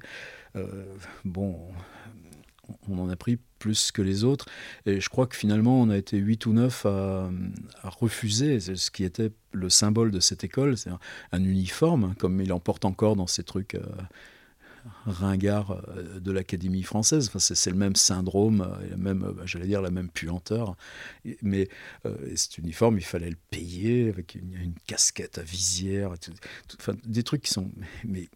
bon, 1.25 1.71
on 2.89 2.99
en 2.99 3.09
a 3.09 3.15
pris 3.15 3.39
plus 3.63 3.93
que 3.93 4.01
les 4.01 4.25
autres. 4.25 4.45
Et 4.85 4.99
je 4.99 5.07
crois 5.07 5.25
que 5.25 5.37
finalement, 5.37 5.79
on 5.79 5.89
a 5.89 5.97
été 5.97 6.17
8 6.17 6.45
ou 6.47 6.53
9 6.53 6.85
à, 6.85 7.29
refuser 7.83 8.59
ce 8.59 8.91
qui 8.91 9.05
était 9.05 9.31
le 9.53 9.69
symbole 9.69 10.11
de 10.11 10.19
cette 10.19 10.43
école, 10.43 10.77
c'est 10.77 10.89
un, 11.31 11.43
uniforme, 11.43 12.13
comme 12.19 12.41
il 12.41 12.51
en 12.51 12.59
porte 12.59 12.83
encore 12.83 13.15
dans 13.15 13.27
ces 13.27 13.43
trucs 13.43 13.75
euh, 13.75 13.81
ringards 15.05 15.71
euh, 15.71 16.19
de 16.19 16.31
l'Académie 16.33 16.83
française. 16.83 17.29
Enfin, 17.29 17.39
c'est 17.39 17.69
le 17.69 17.77
même 17.77 17.95
syndrome, 17.95 18.61
euh, 18.61 18.97
même, 18.97 19.33
j'allais 19.45 19.67
dire, 19.67 19.81
la 19.81 19.91
même 19.91 20.09
puanteur. 20.09 20.75
Mais 21.41 21.69
cet 22.35 22.57
uniforme, 22.57 22.97
il 22.97 23.05
fallait 23.05 23.29
le 23.29 23.37
payer 23.49 24.09
avec 24.09 24.35
une, 24.35 24.73
casquette 24.87 25.37
à 25.37 25.43
visière, 25.43 26.11
des 27.05 27.23
trucs 27.23 27.43
qui 27.43 27.51
sont... 27.51 27.71
Mais, 28.03 28.27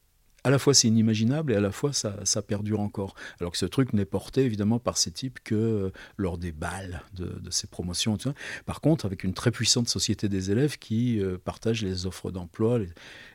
à 0.47 0.49
la 0.49 0.59
fois 0.59 0.73
c'est 0.73 0.87
inimaginable 0.87 1.51
et 1.51 1.55
à 1.55 1.59
la 1.59 1.71
fois 1.71 1.91
ça, 1.91 2.41
perdure 2.41 2.79
encore. 2.79 3.15
Alors 3.41 3.51
que 3.51 3.57
ce 3.57 3.65
truc 3.65 3.91
n'est 3.91 4.05
porté 4.05 4.45
évidemment 4.45 4.79
par 4.79 4.97
ces 4.97 5.11
types 5.11 5.39
que 5.43 5.55
euh, 5.55 5.89
lors 6.15 6.37
des 6.37 6.53
balles 6.53 7.01
de, 7.13 7.29
ces 7.49 7.67
promotions. 7.67 8.17
Par 8.65 8.79
contre, 8.79 9.05
avec 9.05 9.25
une 9.25 9.33
très 9.33 9.51
puissante 9.51 9.89
société 9.89 10.29
des 10.29 10.49
élèves 10.51 10.77
qui 10.77 11.19
euh, 11.19 11.37
partagent 11.37 11.83
les 11.83 12.05
offres 12.05 12.31
d'emploi. 12.31 12.79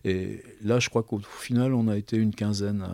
Et 0.04 0.42
là, 0.62 0.80
je 0.80 0.88
crois 0.88 1.02
qu'au 1.02 1.20
final, 1.20 1.74
on 1.74 1.86
a 1.88 1.98
été 1.98 2.16
une 2.16 2.34
quinzaine 2.34 2.86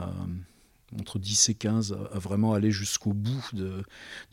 entre 0.98 1.18
10 1.18 1.50
et 1.50 1.54
15 1.54 1.96
à, 2.12 2.18
vraiment 2.18 2.54
aller 2.54 2.70
jusqu'au 2.72 3.12
bout 3.12 3.44
de, 3.52 3.84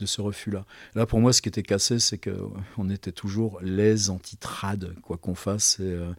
ce 0.04 0.20
refus-là. 0.20 0.64
Là, 0.96 1.06
pour 1.06 1.20
moi, 1.20 1.32
ce 1.32 1.42
qui 1.42 1.48
était 1.48 1.62
cassé, 1.62 2.00
c'est 2.00 2.18
qu'on 2.18 2.90
était 2.90 3.12
toujours 3.12 3.60
les 3.62 4.10
antitrades, 4.10 4.94
quoi 5.02 5.16
qu'on 5.16 5.34
fasse. 5.34 5.78
Euh, 5.80 6.12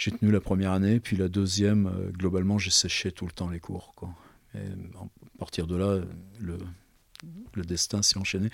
j'ai 0.00 0.12
tenu 0.12 0.32
la 0.32 0.40
première 0.40 0.72
année, 0.72 0.98
puis 0.98 1.14
la 1.18 1.28
deuxième, 1.28 1.86
euh, 1.86 2.10
globalement, 2.10 2.56
j'ai 2.56 2.70
séché 2.70 3.12
tout 3.12 3.26
le 3.26 3.32
temps 3.32 3.50
les 3.50 3.60
cours. 3.60 3.92
Quoi. 3.94 4.08
Et 4.54 4.58
à 4.58 5.38
partir 5.38 5.66
de 5.66 5.76
là, 5.76 6.00
le, 6.38 6.58
le 7.52 7.64
destin 7.64 8.00
s'est 8.00 8.16
enchaîné. 8.16 8.48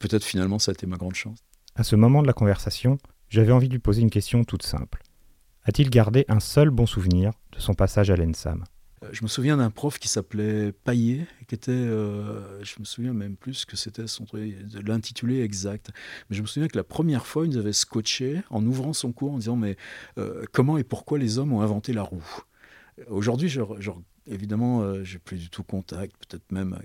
Peut-être 0.00 0.24
finalement, 0.24 0.58
ça 0.58 0.72
a 0.72 0.74
été 0.74 0.88
ma 0.88 0.96
grande 0.96 1.14
chance. 1.14 1.38
À 1.76 1.84
ce 1.84 1.94
moment 1.94 2.22
de 2.22 2.26
la 2.26 2.32
conversation, 2.32 2.98
j'avais 3.28 3.52
envie 3.52 3.68
de 3.68 3.74
lui 3.74 3.78
poser 3.78 4.02
une 4.02 4.10
question 4.10 4.42
toute 4.42 4.64
simple. 4.64 5.00
A-t-il 5.62 5.90
gardé 5.90 6.24
un 6.26 6.40
seul 6.40 6.70
bon 6.70 6.86
souvenir 6.86 7.30
de 7.52 7.60
son 7.60 7.74
passage 7.74 8.10
à 8.10 8.16
l'ENSAM? 8.16 8.64
Je 9.12 9.22
me 9.22 9.28
souviens 9.28 9.56
d'un 9.56 9.70
prof 9.70 9.98
qui 9.98 10.08
s'appelait 10.08 10.72
Paillet, 10.72 11.26
qui 11.48 11.54
était, 11.54 11.70
euh, 11.70 12.62
je 12.62 12.74
me 12.80 12.84
souviens 12.84 13.14
même 13.14 13.36
plus 13.36 13.64
que 13.64 13.76
c'était 13.76 14.06
son 14.06 14.26
l'intitulé 14.84 15.42
exact. 15.42 15.90
Mais 16.28 16.36
je 16.36 16.42
me 16.42 16.46
souviens 16.46 16.68
que 16.68 16.76
la 16.76 16.84
première 16.84 17.26
fois, 17.26 17.46
il 17.46 17.52
nous 17.52 17.58
avait 17.58 17.72
scotché 17.72 18.42
en 18.50 18.64
ouvrant 18.66 18.92
son 18.92 19.12
cours 19.12 19.32
en 19.32 19.38
disant 19.38 19.56
mais 19.56 19.76
euh, 20.18 20.44
comment 20.52 20.76
et 20.76 20.84
pourquoi 20.84 21.18
les 21.18 21.38
hommes 21.38 21.52
ont 21.52 21.62
inventé 21.62 21.92
la 21.92 22.02
roue? 22.02 22.42
Aujourd'hui, 23.08 23.48
je, 23.48 23.62
je, 23.78 23.90
évidemment, 24.26 25.02
j'ai 25.02 25.18
plus 25.18 25.38
du 25.38 25.48
tout 25.48 25.62
contact, 25.62 26.14
peut-être 26.26 26.52
même 26.52 26.78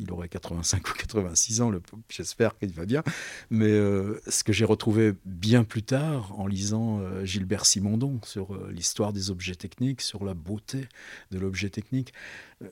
il 0.00 0.12
aurait 0.12 0.28
85 0.28 0.88
ou 0.88 0.92
86 0.94 1.60
ans, 1.60 1.72
j'espère 2.08 2.56
qu'il 2.56 2.72
va 2.72 2.86
bien. 2.86 3.02
Mais 3.50 3.70
euh, 3.70 4.20
ce 4.28 4.44
que 4.44 4.52
j'ai 4.52 4.64
retrouvé 4.64 5.14
bien 5.24 5.64
plus 5.64 5.82
tard 5.82 6.38
en 6.38 6.46
lisant 6.46 7.00
euh, 7.00 7.24
Gilbert 7.24 7.66
Simondon 7.66 8.20
sur 8.24 8.54
euh, 8.54 8.70
l'histoire 8.72 9.12
des 9.12 9.30
objets 9.30 9.56
techniques, 9.56 10.00
sur 10.00 10.24
la 10.24 10.34
beauté 10.34 10.88
de 11.30 11.38
l'objet 11.38 11.70
technique. 11.70 12.12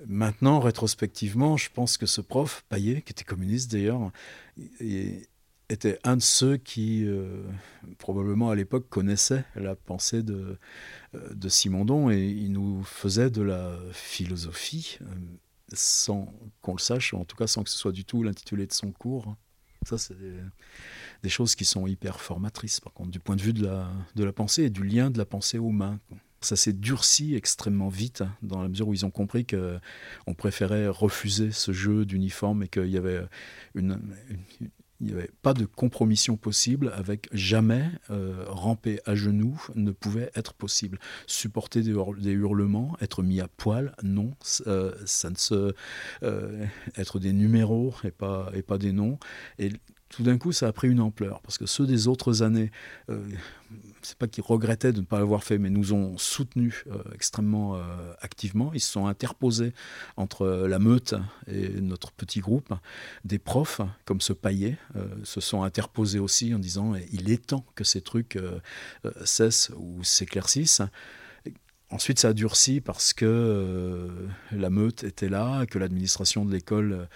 maintenant, 0.06 0.60
rétrospectivement, 0.60 1.56
je 1.56 1.70
pense 1.70 1.98
que 1.98 2.06
ce 2.06 2.20
prof, 2.20 2.64
Payet, 2.68 3.02
qui 3.02 3.12
était 3.12 3.24
communiste 3.24 3.70
d'ailleurs, 3.72 4.10
était 5.68 5.98
un 6.04 6.16
de 6.16 6.22
ceux 6.22 6.56
qui, 6.56 7.06
probablement 7.98 8.50
à 8.50 8.54
l'époque, 8.54 8.88
connaissait 8.88 9.44
la 9.54 9.74
pensée 9.74 10.22
de, 10.22 10.58
de 11.14 11.48
Simondon 11.48 12.10
et 12.10 12.26
il 12.26 12.52
nous 12.52 12.82
faisait 12.84 13.30
de 13.30 13.42
la 13.42 13.76
philosophie 13.92 14.98
sans 15.72 16.32
qu'on 16.60 16.74
le 16.74 16.80
sache, 16.80 17.14
en 17.14 17.24
tout 17.24 17.36
cas 17.36 17.46
sans 17.46 17.62
que 17.62 17.70
ce 17.70 17.78
soit 17.78 17.92
du 17.92 18.04
tout 18.04 18.22
l'intitulé 18.22 18.66
de 18.66 18.72
son 18.72 18.92
cours. 18.92 19.36
Ça, 19.84 19.98
c'est 19.98 20.16
des, 21.22 21.28
choses 21.28 21.54
qui 21.54 21.64
sont 21.64 21.86
hyper 21.86 22.20
formatrices, 22.20 22.80
par 22.80 22.92
contre, 22.92 23.10
du 23.10 23.20
point 23.20 23.36
de 23.36 23.42
vue 23.42 23.52
de 23.52 23.64
la, 23.64 23.88
de 24.16 24.24
la 24.24 24.32
pensée 24.32 24.64
et 24.64 24.70
du 24.70 24.82
lien 24.82 25.10
de 25.10 25.18
la 25.18 25.26
pensée 25.26 25.58
aux 25.58 25.70
mains. 25.70 26.00
Ça 26.40 26.56
s'est 26.56 26.72
durci 26.72 27.36
extrêmement 27.36 27.88
vite, 27.88 28.24
dans 28.42 28.62
la 28.62 28.68
mesure 28.68 28.88
où 28.88 28.94
ils 28.94 29.06
ont 29.06 29.10
compris 29.10 29.46
qu'on 29.46 30.34
préférait 30.34 30.88
refuser 30.88 31.52
ce 31.52 31.72
jeu 31.72 32.04
d'uniforme 32.04 32.64
et 32.64 32.68
qu'il 32.68 32.88
y 32.88 32.96
avait 32.96 33.22
une, 33.74 34.00
il 35.00 35.06
n'y 35.08 35.12
avait 35.12 35.30
pas 35.42 35.54
de 35.54 35.64
compromission 35.64 36.36
possible 36.36 36.92
avec 36.94 37.28
jamais 37.32 37.90
euh, 38.10 38.44
ramper 38.48 39.00
à 39.04 39.14
genoux 39.14 39.60
ne 39.74 39.90
pouvait 39.90 40.30
être 40.34 40.54
possible. 40.54 40.98
Supporter 41.26 41.82
des, 41.82 42.30
hurlements, 42.30 42.96
être 43.00 43.22
mis 43.22 43.40
à 43.40 43.48
poil, 43.48 43.94
non, 44.02 44.32
euh, 44.66 44.94
ça 45.04 45.30
ne 45.30 45.36
se 45.36 45.74
euh, 46.22 46.66
être 46.96 47.18
des 47.18 47.32
numéros 47.32 47.94
et 48.04 48.10
pas 48.10 48.50
et 48.54 48.62
pas 48.62 48.78
des 48.78 48.92
noms. 48.92 49.18
Tout 50.08 50.22
d'un 50.22 50.38
coup, 50.38 50.52
ça 50.52 50.68
a 50.68 50.72
pris 50.72 50.88
une 50.88 51.00
ampleur 51.00 51.40
parce 51.40 51.58
que 51.58 51.66
ceux 51.66 51.86
des 51.86 52.06
autres 52.06 52.42
années, 52.42 52.70
euh, 53.10 53.26
c'est 54.02 54.16
pas 54.16 54.28
qu'ils 54.28 54.44
regrettaient 54.44 54.92
de 54.92 55.00
ne 55.00 55.04
pas 55.04 55.18
l'avoir 55.18 55.42
fait, 55.42 55.58
mais 55.58 55.68
nous 55.68 55.92
ont 55.92 56.16
soutenus 56.16 56.84
euh, 56.86 57.02
extrêmement 57.12 57.74
euh, 57.74 57.80
activement. 58.20 58.70
Ils 58.72 58.80
se 58.80 58.92
sont 58.92 59.06
interposés 59.06 59.72
entre 60.16 60.46
la 60.46 60.78
meute 60.78 61.14
et 61.48 61.68
notre 61.80 62.12
petit 62.12 62.40
groupe. 62.40 62.72
Des 63.24 63.38
profs, 63.38 63.80
comme 64.04 64.20
ce 64.20 64.32
paillet, 64.32 64.78
se 65.24 65.40
sont 65.40 65.62
interposés 65.62 66.20
aussi 66.20 66.54
en 66.54 66.58
disant 66.58 66.94
il 67.12 67.30
est 67.30 67.46
temps 67.46 67.64
que 67.74 67.84
ces 67.84 68.00
trucs 68.00 68.38
cessent 69.24 69.70
ou 69.76 70.02
s'éclaircissent. 70.04 70.82
Ensuite, 71.90 72.18
ça 72.18 72.28
a 72.28 72.32
durci 72.32 72.80
parce 72.80 73.12
que 73.12 73.24
euh, 73.24 74.08
la 74.50 74.70
meute 74.70 75.04
était 75.04 75.28
là, 75.28 75.66
que 75.66 75.78
l'administration 75.78 76.44
de 76.44 76.50
l'école 76.50 77.06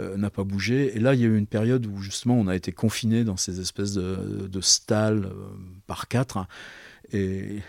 euh, 0.00 0.18
n'a 0.18 0.28
pas 0.28 0.44
bougé. 0.44 0.94
Et 0.94 1.00
là, 1.00 1.14
il 1.14 1.20
y 1.20 1.24
a 1.24 1.28
eu 1.28 1.38
une 1.38 1.46
période 1.46 1.86
où 1.86 2.02
justement 2.02 2.34
on 2.34 2.46
a 2.46 2.54
été 2.54 2.70
confiné 2.70 3.24
dans 3.24 3.38
ces 3.38 3.58
espèces 3.58 3.94
de, 3.94 4.60
stalles 4.60 5.24
euh, 5.24 5.48
par 5.86 6.08
quatre. 6.08 6.46
Et 7.10 7.60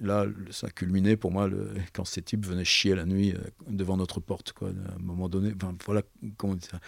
là, 0.00 0.24
ça 0.50 0.68
a 0.68 0.70
culminé 0.70 1.18
pour 1.18 1.32
moi 1.32 1.50
quand 1.92 2.06
ces 2.06 2.22
types 2.22 2.46
venaient 2.46 2.64
chier 2.64 2.94
la 2.94 3.04
nuit 3.04 3.34
devant 3.68 3.98
notre 3.98 4.20
porte. 4.20 4.54
Quoi, 4.54 4.68
à 4.68 4.94
un 4.94 4.98
moment 4.98 5.28
donné, 5.28 5.52
voilà 5.84 6.00
comment 6.38 6.54
on 6.54 6.56
dit 6.56 6.66
ça. 6.66 6.80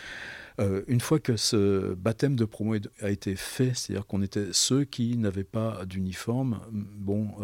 une 0.87 1.01
fois 1.03 1.19
que 1.19 1.37
ce 1.37 1.93
baptême 1.93 2.35
de 2.35 2.47
promo 2.47 2.77
a 3.03 3.11
été 3.11 3.37
fait, 3.37 3.73
c'est-à-dire 3.75 4.07
qu'on 4.07 4.23
était 4.23 4.49
ceux 4.53 4.85
qui 4.85 5.19
n'avaient 5.19 5.45
pas 5.45 5.85
d'uniforme, 5.85 6.61
bon 6.73 7.35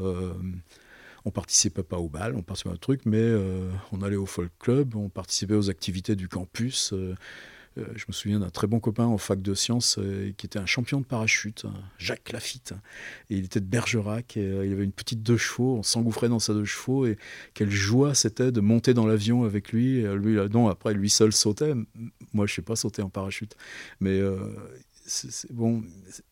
on 1.25 1.31
participait 1.31 1.83
pas 1.83 1.99
au 1.99 2.09
bal, 2.09 2.35
on 2.37 2.43
participait 2.43 2.71
à 2.71 2.75
un 2.75 2.76
truc, 2.76 3.02
mais 3.07 3.19
euh, 3.19 3.71
on 3.93 4.02
allait 4.02 4.16
au 4.16 4.26
folk 4.26 4.52
club, 4.59 4.95
on 4.95 5.09
participait 5.09 5.54
aux 5.54 5.71
activités 5.71 6.16
du 6.16 6.28
campus. 6.28 6.93
Euh, 6.93 7.14
euh, 7.76 7.85
je 7.97 8.04
me 8.07 8.12
souviens 8.12 8.38
d'un 8.38 8.50
très 8.50 8.69
bon 8.69 8.78
copain 8.78 9.07
en 9.07 9.19
fac 9.19 9.43
de 9.43 9.52
sciences 9.52 9.99
qui 10.37 10.47
était 10.47 10.61
un 10.61 10.66
champion 10.66 11.00
de 11.00 11.07
parachute, 11.07 11.66
Jacques 11.99 12.31
Lafitte. 12.31 12.73
Et 13.31 13.37
il 13.37 13.45
était 13.47 13.59
de 13.59 13.64
Bergerac 13.64 14.37
et 14.37 14.45
il 14.45 14.73
avait 14.73 14.85
une 14.85 14.93
petite 14.93 15.25
deux 15.25 15.37
chevaux. 15.37 15.76
On 15.78 15.83
s'engouffrait 15.83 16.28
dans 16.28 16.38
sa 16.38 16.54
deux 16.54 16.66
chevaux 16.66 17.04
et 17.04 17.19
quelle 17.52 17.71
joie 17.71 18.14
c'était 18.14 18.52
de 18.52 18.61
monter 18.61 18.95
dans 18.95 19.07
l'avion 19.07 19.43
avec 19.43 19.73
lui. 19.73 20.02
lui 20.02 20.37
non, 20.50 20.69
après, 20.69 20.95
lui 20.95 21.11
seul 21.11 21.33
sautait. 21.33 21.75
Moi, 22.33 22.47
je 22.47 22.54
sais 22.54 22.62
pas 22.62 22.76
sauter 22.76 23.02
en 23.02 23.11
parachute. 23.11 23.57
Mais 23.99 24.21
bon, 25.51 25.83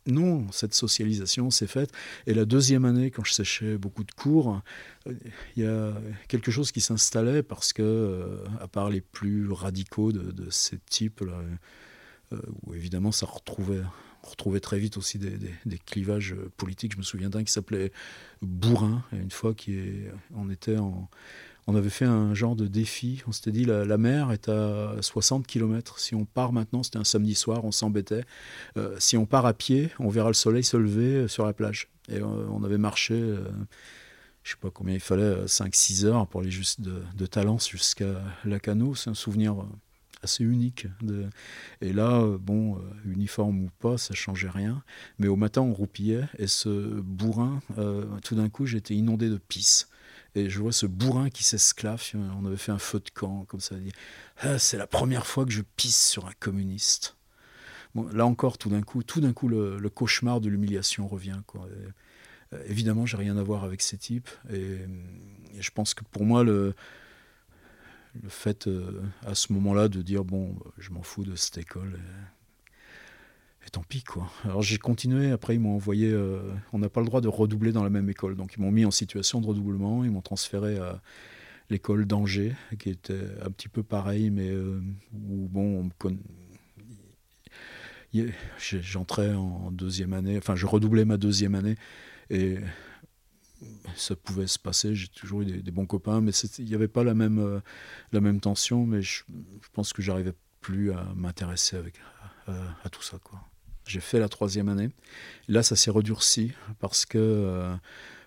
non, 0.07 0.51
cette 0.51 0.75
socialisation 0.75 1.51
s'est 1.51 1.67
faite. 1.67 1.91
Et 2.27 2.35
la 2.35 2.45
deuxième 2.45 2.85
année, 2.85 3.11
quand 3.11 3.25
je 3.25 3.33
séchais 3.33 3.77
beaucoup 3.77 4.05
de 4.05 4.13
cours, 4.13 4.63
il 5.07 5.63
y 5.63 5.67
a 5.67 5.93
quelque 6.29 6.51
chose 6.51 6.73
qui 6.73 6.81
s'installait 6.81 7.43
parce 7.43 7.73
que, 7.73 7.83
euh, 7.83 8.45
à 8.61 8.69
part 8.69 8.91
les 8.91 9.01
plus 9.01 9.51
radicaux 9.51 10.13
de, 10.13 10.51
ces 10.51 10.79
types-là, 10.79 11.41
euh, 12.33 12.41
où 12.63 12.75
évidemment 12.75 13.13
ça 13.13 13.27
retrouvait, 13.27 13.83
retrouvait 14.23 14.61
très 14.61 14.79
vite 14.79 14.97
aussi 14.97 15.19
des, 15.19 15.79
clivages 15.79 16.35
politiques. 16.57 16.93
Je 16.93 16.99
me 16.99 17.03
souviens 17.03 17.31
d'un 17.31 17.45
qui 17.45 17.53
s'appelait 17.53 17.93
Bourrin, 18.41 19.05
une 19.13 19.31
fois 19.31 19.55
qui 19.55 19.75
est, 19.75 20.11
on 20.35 20.51
était 20.51 20.79
en, 20.79 21.11
on 21.67 21.77
avait 21.77 21.91
fait 21.91 22.05
un 22.05 22.35
genre 22.35 22.57
de 22.57 22.67
défi. 22.67 23.23
On 23.27 23.33
s'était 23.33 23.53
dit, 23.53 23.65
la, 23.65 23.99
mer 23.99 24.33
est 24.33 24.49
à 24.49 24.97
60 25.01 25.47
km. 25.47 25.99
Si 25.99 26.15
on 26.15 26.25
part 26.25 26.53
maintenant, 26.53 26.83
c'était 26.83 26.99
un 26.99 27.05
samedi 27.05 27.35
soir, 27.35 27.65
on 27.65 27.71
s'embêtait. 27.71 28.25
Euh, 28.77 28.97
si 28.99 29.17
on 29.17 29.27
part 29.27 29.47
à 29.47 29.55
pied, 29.55 29.91
on 29.99 30.09
verra 30.09 30.29
le 30.29 30.35
soleil 30.35 30.65
se 30.65 30.77
lever 30.77 31.15
euh, 31.15 31.29
sur 31.29 31.47
la 31.47 31.53
plage. 31.53 31.89
Et 32.09 32.17
euh, 32.17 32.47
on 32.51 32.65
avait 32.65 32.79
marché, 32.79 33.15
je 34.43 34.51
sais 34.51 34.57
pas 34.61 34.71
combien 34.71 34.95
il 34.95 35.01
fallait, 35.01 35.45
5-6 35.45 36.05
heures 36.05 36.27
pour 36.27 36.41
aller 36.41 36.51
juste 36.51 36.81
de, 36.81 37.27
Talence 37.27 37.71
jusqu'à 37.71 38.21
Lacano. 38.45 38.97
C'est 38.97 39.11
un 39.11 39.15
souvenir 39.15 39.55
assez 40.21 40.43
unique. 40.43 40.89
Et 41.81 41.93
là, 41.93 42.27
bon, 42.41 42.81
uniforme 43.05 43.65
ou 43.65 43.71
pas, 43.79 43.99
ça 43.99 44.15
changeait 44.15 44.51
rien. 44.51 44.83
Mais 45.21 45.29
au 45.29 45.37
matin, 45.37 45.63
on 45.63 45.73
roupillait 45.73 46.29
et 46.39 46.49
ce 46.49 46.69
bourrin, 46.69 47.61
tout 48.25 48.35
d'un 48.35 48.49
coup, 48.49 48.67
j'étais 48.67 48.95
inondé 48.95 49.31
de 49.31 49.39
pisse. 49.39 49.89
Et 50.35 50.49
je 50.49 50.61
vois 50.61 50.73
ce 50.73 50.87
bourrin 50.87 51.29
qui 51.29 51.45
s'esclave. 51.45 52.03
On 52.15 52.47
avait 52.47 52.57
fait 52.57 52.73
un 52.73 52.79
feu 52.79 53.01
de 53.01 53.11
camp, 53.11 53.45
comme 53.47 53.61
ça. 53.61 53.77
Ah, 54.39 54.59
c'est 54.59 54.79
la 54.79 54.87
première 54.87 55.27
fois 55.27 55.45
que 55.45 55.53
je 55.53 55.63
pisse 55.77 56.09
sur 56.09 56.27
un 56.27 56.33
communiste. 56.41 57.17
Là 58.13 58.25
encore, 58.25 58.57
tout 58.57 58.71
d'un 58.71 58.81
coup, 58.81 59.03
tout 59.03 59.21
d'un 59.21 59.35
coup, 59.35 59.49
le, 59.49 59.79
cauchemar 59.91 60.41
de 60.41 60.49
l'humiliation 60.49 61.07
revient. 61.07 61.41
Quoi. 61.47 61.69
Euh, 62.53 62.63
évidemment, 62.67 63.05
j'ai 63.05 63.19
rien 63.19 63.37
à 63.37 63.43
voir 63.43 63.65
avec 63.65 63.83
ces 63.83 63.99
types. 63.99 64.31
Et, 64.51 64.79
je 65.61 65.71
pense 65.71 65.93
que 65.93 66.03
pour 66.05 66.25
moi, 66.25 66.45
le, 66.45 66.75
le 68.23 68.29
fait 68.31 68.67
euh, 68.67 69.03
à 69.27 69.35
ce 69.35 69.53
moment-là 69.53 69.89
de 69.89 70.01
dire 70.01 70.25
bon, 70.25 70.57
je 70.79 70.91
m'en 70.91 71.03
fous 71.03 71.25
de 71.25 71.37
cette 71.37 71.59
école. 71.59 71.99
Et 71.99 72.42
tant 73.71 73.83
pis, 73.83 74.03
quoi. 74.03 74.31
Alors 74.45 74.63
j'ai 74.63 74.79
continué, 74.79 75.31
après 75.31 75.55
ils 75.55 75.61
m'ont 75.61 75.75
envoyé, 75.75 76.11
euh, 76.11 76.53
on 76.73 76.79
n'a 76.79 76.89
pas 76.89 77.01
le 77.01 77.07
droit 77.07 77.21
de 77.21 77.29
redoubler 77.29 77.73
dans 77.73 77.85
la 77.85 77.91
même 77.91 78.09
école, 78.11 78.35
donc 78.37 78.55
ils 78.57 78.61
m'ont 78.61 78.73
mis 78.73 78.85
en 78.85 78.91
situation 78.91 79.41
de 79.41 79.47
redoublement, 79.47 80.05
ils 80.05 80.11
m'ont 80.11 80.21
transféré 80.21 80.79
à 80.79 81.01
l'école 81.71 82.07
d'Angers, 82.07 82.55
qui 82.79 82.91
était 82.91 83.25
un 83.41 83.51
petit 83.51 83.69
peu 83.69 83.83
pareil, 83.83 84.31
mais 84.31 84.51
euh, 84.51 84.81
où, 85.15 85.49
bon, 85.49 85.89
J'entrais 88.59 89.33
en 89.33 89.71
deuxième 89.71 90.13
année, 90.13 90.37
enfin 90.37 90.55
je 90.55 90.67
redoublais 90.67 91.07
ma 91.07 91.17
deuxième 91.17 91.55
année, 91.55 91.77
et 92.29 92.59
ça 93.95 94.17
pouvait 94.17 94.49
se 94.49 94.59
passer, 94.59 94.95
j'ai 94.95 95.09
toujours 95.09 95.43
eu 95.43 95.63
des, 95.63 95.71
bons 95.71 95.87
copains, 95.87 96.21
mais 96.21 96.33
il 96.59 96.65
n'y 96.65 96.75
avait 96.75 96.89
pas 96.89 97.05
la 97.05 97.15
même, 97.15 97.39
euh, 97.39 97.61
la 98.13 98.21
même 98.21 98.41
tension, 98.41 98.85
mais 98.87 99.03
je, 99.03 99.23
pense 99.73 99.93
que 99.93 100.03
j'arrivais 100.03 100.35
plus 100.61 100.93
à 100.93 101.13
m'intéresser 101.15 101.79
à 102.47 102.91
tout 102.91 103.03
ça. 103.03 103.19
Quoi. 103.23 103.41
J'ai 103.87 104.01
fait 104.01 104.19
la 104.19 104.29
troisième 104.29 104.69
année. 104.69 104.91
Là, 105.49 105.63
ça 105.63 105.77
s'est 105.77 105.91
redurci 105.91 106.53
parce 106.79 107.05
que 107.05 107.19
euh, 107.19 107.75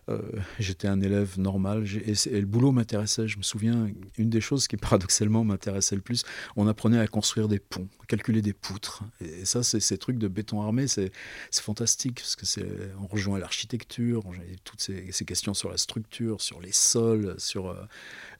euh, 0.09 0.19
j'étais 0.59 0.88
un 0.88 1.01
élève 1.01 1.39
normal 1.39 1.85
et, 2.05 2.39
le 2.39 2.45
boulot 2.45 2.71
m'intéressait. 2.71 3.27
Je 3.27 3.38
me 3.38 3.43
souviens, 3.43 3.88
une 4.17 4.29
des 4.29 4.41
choses 4.41 4.67
qui 4.67 4.77
paradoxalement 4.77 5.43
m'intéressait 5.43 5.95
le 5.95 6.01
plus, 6.01 6.24
on 6.55 6.67
apprenait 6.67 7.00
à 7.00 7.07
construire 7.07 7.47
des 7.47 7.59
ponts, 7.59 7.88
calculer 8.07 8.41
des 8.41 8.53
poutres. 8.53 9.03
Et, 9.21 9.45
ça, 9.45 9.63
c'est 9.63 9.79
ces 9.79 9.97
trucs 9.97 10.17
de 10.17 10.27
béton 10.27 10.62
armé, 10.62 10.88
c'est 10.88 11.12
fantastique 11.51 12.15
parce 12.15 12.35
que 12.35 12.45
c'est 12.45 12.67
on 13.01 13.07
rejoint 13.07 13.39
l'architecture, 13.39 14.24
toutes 14.63 14.81
ces, 14.81 15.25
questions 15.25 15.53
sur 15.53 15.71
la 15.71 15.77
structure, 15.77 16.41
sur 16.41 16.62
les 16.62 16.74
sols, 16.74 17.35
sur 17.38 17.69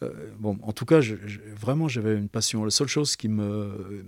euh, 0.04 0.34
bon, 0.38 0.60
en 0.62 0.74
tout 0.74 0.86
cas, 0.86 1.00
vraiment, 1.56 1.88
j'avais 1.88 2.16
une 2.16 2.30
passion. 2.30 2.64
La 2.64 2.72
seule 2.72 2.88
chose 2.88 3.16
qui 3.16 3.30
me 3.30 4.04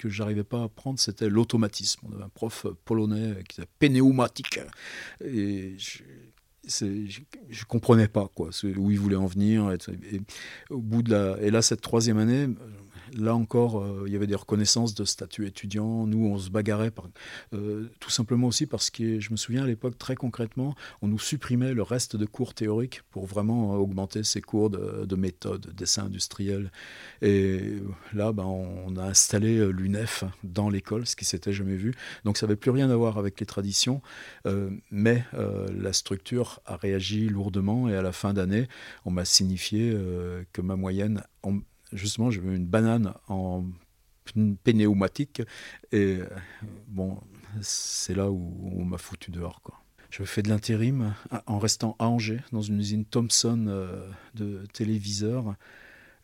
que 0.00 0.08
j'arrivais 0.08 0.44
pas 0.44 0.60
à 0.60 0.64
apprendre, 0.64 0.98
c'était 0.98 1.28
l'automatisme. 1.28 2.00
On 2.08 2.14
avait 2.14 2.24
un 2.24 2.30
prof 2.30 2.66
polonais 2.86 3.44
qui 3.46 3.56
s'appelait 3.56 3.90
Pneumatique. 3.90 4.60
Et 5.22 5.76
je, 5.76 6.02
je, 6.66 7.64
comprenais 7.66 8.08
pas 8.08 8.30
quoi, 8.34 8.48
où 8.76 8.90
il 8.90 8.98
voulait 8.98 9.16
en 9.16 9.26
venir. 9.26 9.76
Au 10.70 10.78
bout 10.78 11.02
de 11.02 11.10
la, 11.10 11.36
et 11.42 11.50
là, 11.50 11.60
cette 11.60 11.82
troisième 11.82 12.16
année, 12.16 12.48
Là 13.16 13.34
encore, 13.34 13.80
euh, 13.80 14.04
il 14.06 14.12
y 14.12 14.16
avait 14.16 14.26
des 14.26 14.34
reconnaissances 14.34 14.94
de 14.94 15.04
statut 15.04 15.46
étudiant. 15.46 16.06
Nous, 16.06 16.26
on 16.26 16.38
se 16.38 16.50
bagarrait 16.50 16.92
euh, 17.54 17.88
tout 18.00 18.10
simplement 18.10 18.48
aussi 18.48 18.66
parce 18.66 18.90
que 18.90 19.20
je 19.20 19.30
me 19.30 19.36
souviens 19.36 19.64
à 19.64 19.66
l'époque, 19.66 19.98
très 19.98 20.14
concrètement, 20.14 20.74
on 21.02 21.08
nous 21.08 21.18
supprimait 21.18 21.74
le 21.74 21.82
reste 21.82 22.16
de 22.16 22.26
cours 22.26 22.54
théoriques 22.54 23.02
pour 23.10 23.26
vraiment 23.26 23.74
augmenter 23.74 24.24
ces 24.24 24.40
cours 24.40 24.70
de, 24.70 25.04
de 25.04 25.16
méthode, 25.16 25.72
dessin 25.74 26.04
industriel. 26.04 26.70
Et 27.22 27.76
là, 28.12 28.32
ben, 28.32 28.44
on 28.44 28.96
a 28.96 29.04
installé 29.04 29.58
euh, 29.58 29.70
l'UNEF 29.70 30.24
dans 30.44 30.68
l'école, 30.68 31.06
ce 31.06 31.16
qui 31.16 31.24
s'était 31.24 31.52
jamais 31.52 31.76
vu. 31.76 31.94
Donc 32.24 32.36
ça 32.36 32.46
n'avait 32.46 32.56
plus 32.56 32.70
rien 32.70 32.90
à 32.90 32.96
voir 32.96 33.18
avec 33.18 33.40
les 33.40 33.46
traditions, 33.46 34.02
mais 34.90 35.24
la 35.32 35.92
structure 35.92 36.60
a 36.66 36.76
réagi 36.76 37.28
lourdement 37.28 37.88
et 37.88 37.94
à 37.94 38.02
la 38.02 38.12
fin 38.12 38.32
d'année, 38.32 38.68
on 39.04 39.10
m'a 39.10 39.24
signifié 39.24 39.96
que 40.52 40.60
ma 40.60 40.76
moyenne 40.76 41.22
justement, 41.92 42.30
j'avais 42.30 42.54
une 42.54 42.66
banane 42.66 43.14
en 43.28 43.64
pneumatique. 44.64 45.42
Et 45.92 46.20
bon, 46.88 47.18
c'est 47.60 48.14
là 48.14 48.30
où 48.30 48.72
on 48.76 48.84
m'a 48.84 48.98
foutu 48.98 49.30
dehors. 49.30 49.60
J'avais 50.10 50.26
fait 50.26 50.42
de 50.42 50.48
l'intérim 50.48 51.14
en 51.46 51.58
restant 51.58 51.94
à 52.00 52.08
Angers, 52.08 52.40
dans 52.50 52.62
une 52.62 52.80
usine 52.80 53.04
Thomson 53.04 53.66
euh, 53.68 54.10
de 54.34 54.66
téléviseurs. 54.72 55.54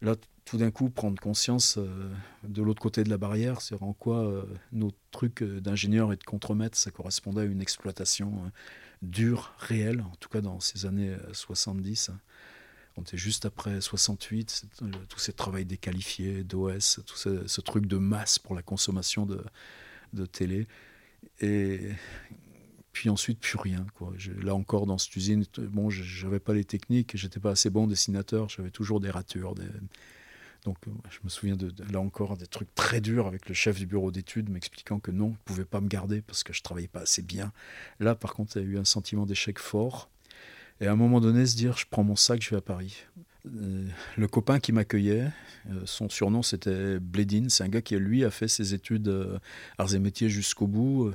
Là, 0.02 0.16
tout 0.44 0.58
d'un 0.58 0.72
coup, 0.72 0.90
prendre 0.90 1.20
conscience 1.20 1.78
euh, 1.78 2.10
de 2.42 2.62
l'autre 2.62 2.82
côté 2.82 3.04
de 3.04 3.10
la 3.10 3.16
barrière, 3.16 3.60
c'est 3.60 3.80
en 3.80 3.92
quoi 3.92 4.26
euh, 4.26 4.42
nos 4.72 4.90
trucs 5.12 5.44
d'ingénieur 5.44 6.12
et 6.12 6.16
de 6.16 6.24
contremaître, 6.24 6.76
ça 6.76 6.90
correspondait 6.90 7.42
à 7.42 7.44
une 7.44 7.62
exploitation 7.62 8.50
dure, 9.02 9.54
réelle, 9.58 10.00
en 10.00 10.16
tout 10.18 10.28
cas 10.28 10.40
dans 10.40 10.58
ces 10.58 10.84
années 10.84 11.14
70. 11.32 12.10
On 12.96 13.02
était 13.02 13.18
juste 13.18 13.44
après 13.44 13.80
68, 13.80 14.64
tout 15.08 15.18
ce 15.18 15.30
travail 15.30 15.66
déqualifié, 15.66 16.44
d'OS, 16.44 17.00
tout 17.06 17.16
ce, 17.16 17.60
truc 17.60 17.86
de 17.86 17.98
masse 17.98 18.38
pour 18.38 18.54
la 18.54 18.62
consommation 18.62 19.26
de, 19.26 20.26
télé. 20.26 20.66
Et 21.40 21.90
puis 22.92 23.10
ensuite, 23.10 23.38
plus 23.38 23.58
rien. 23.58 23.86
Là 24.42 24.54
encore, 24.54 24.86
dans 24.86 24.96
cette 24.96 25.14
usine, 25.14 25.44
bon, 25.58 25.90
j'avais 25.90 26.40
pas 26.40 26.54
les 26.54 26.64
techniques, 26.64 27.16
j'étais 27.16 27.40
pas 27.40 27.50
assez 27.50 27.68
bon 27.68 27.86
dessinateur, 27.86 28.48
j'avais 28.48 28.70
toujours 28.70 29.00
des 29.00 29.10
ratures. 29.10 29.54
Donc, 30.64 30.78
je 31.10 31.18
me 31.22 31.28
souviens 31.28 31.56
de, 31.56 31.70
là 31.92 32.00
encore 32.00 32.38
des 32.38 32.46
trucs 32.46 32.74
très 32.74 33.02
durs 33.02 33.26
avec 33.26 33.48
le 33.48 33.54
chef 33.54 33.78
du 33.78 33.86
bureau 33.86 34.10
d'études 34.10 34.48
m'expliquant 34.48 35.00
que 35.00 35.10
non, 35.10 35.28
il 35.28 35.32
ne 35.32 35.44
pouvait 35.44 35.64
pas 35.66 35.82
me 35.82 35.88
garder 35.88 36.22
parce 36.22 36.42
que 36.42 36.54
je 36.54 36.62
travaillais 36.62 36.88
pas 36.88 37.02
assez 37.02 37.22
bien. 37.22 37.52
Là, 38.00 38.14
par 38.14 38.32
contre, 38.32 38.56
il 38.56 38.62
y 38.62 38.66
a 38.66 38.68
eu 38.70 38.78
un 38.78 38.84
sentiment 38.86 39.26
d'échec 39.26 39.58
fort. 39.58 40.08
Et 40.80 40.86
à 40.86 40.92
un 40.92 40.96
moment 40.96 41.20
donné, 41.20 41.46
se 41.46 41.56
dire, 41.56 41.76
je 41.76 41.86
prends 41.90 42.04
mon 42.04 42.16
sac, 42.16 42.42
je 42.42 42.50
vais 42.50 42.56
à 42.56 42.60
Paris. 42.60 43.04
Euh, 43.46 43.86
le 44.16 44.28
copain 44.28 44.58
qui 44.58 44.72
m'accueillait, 44.72 45.30
euh, 45.70 45.82
son 45.84 46.08
surnom 46.08 46.42
c'était 46.42 46.98
Bledin, 46.98 47.48
c'est 47.48 47.62
un 47.62 47.68
gars 47.68 47.80
qui 47.80 47.96
lui 47.96 48.24
a 48.24 48.30
fait 48.30 48.48
ses 48.48 48.74
études 48.74 49.08
euh, 49.08 49.38
arts 49.78 49.94
et 49.94 49.98
métiers 49.98 50.28
jusqu'au 50.28 50.66
bout. 50.66 51.12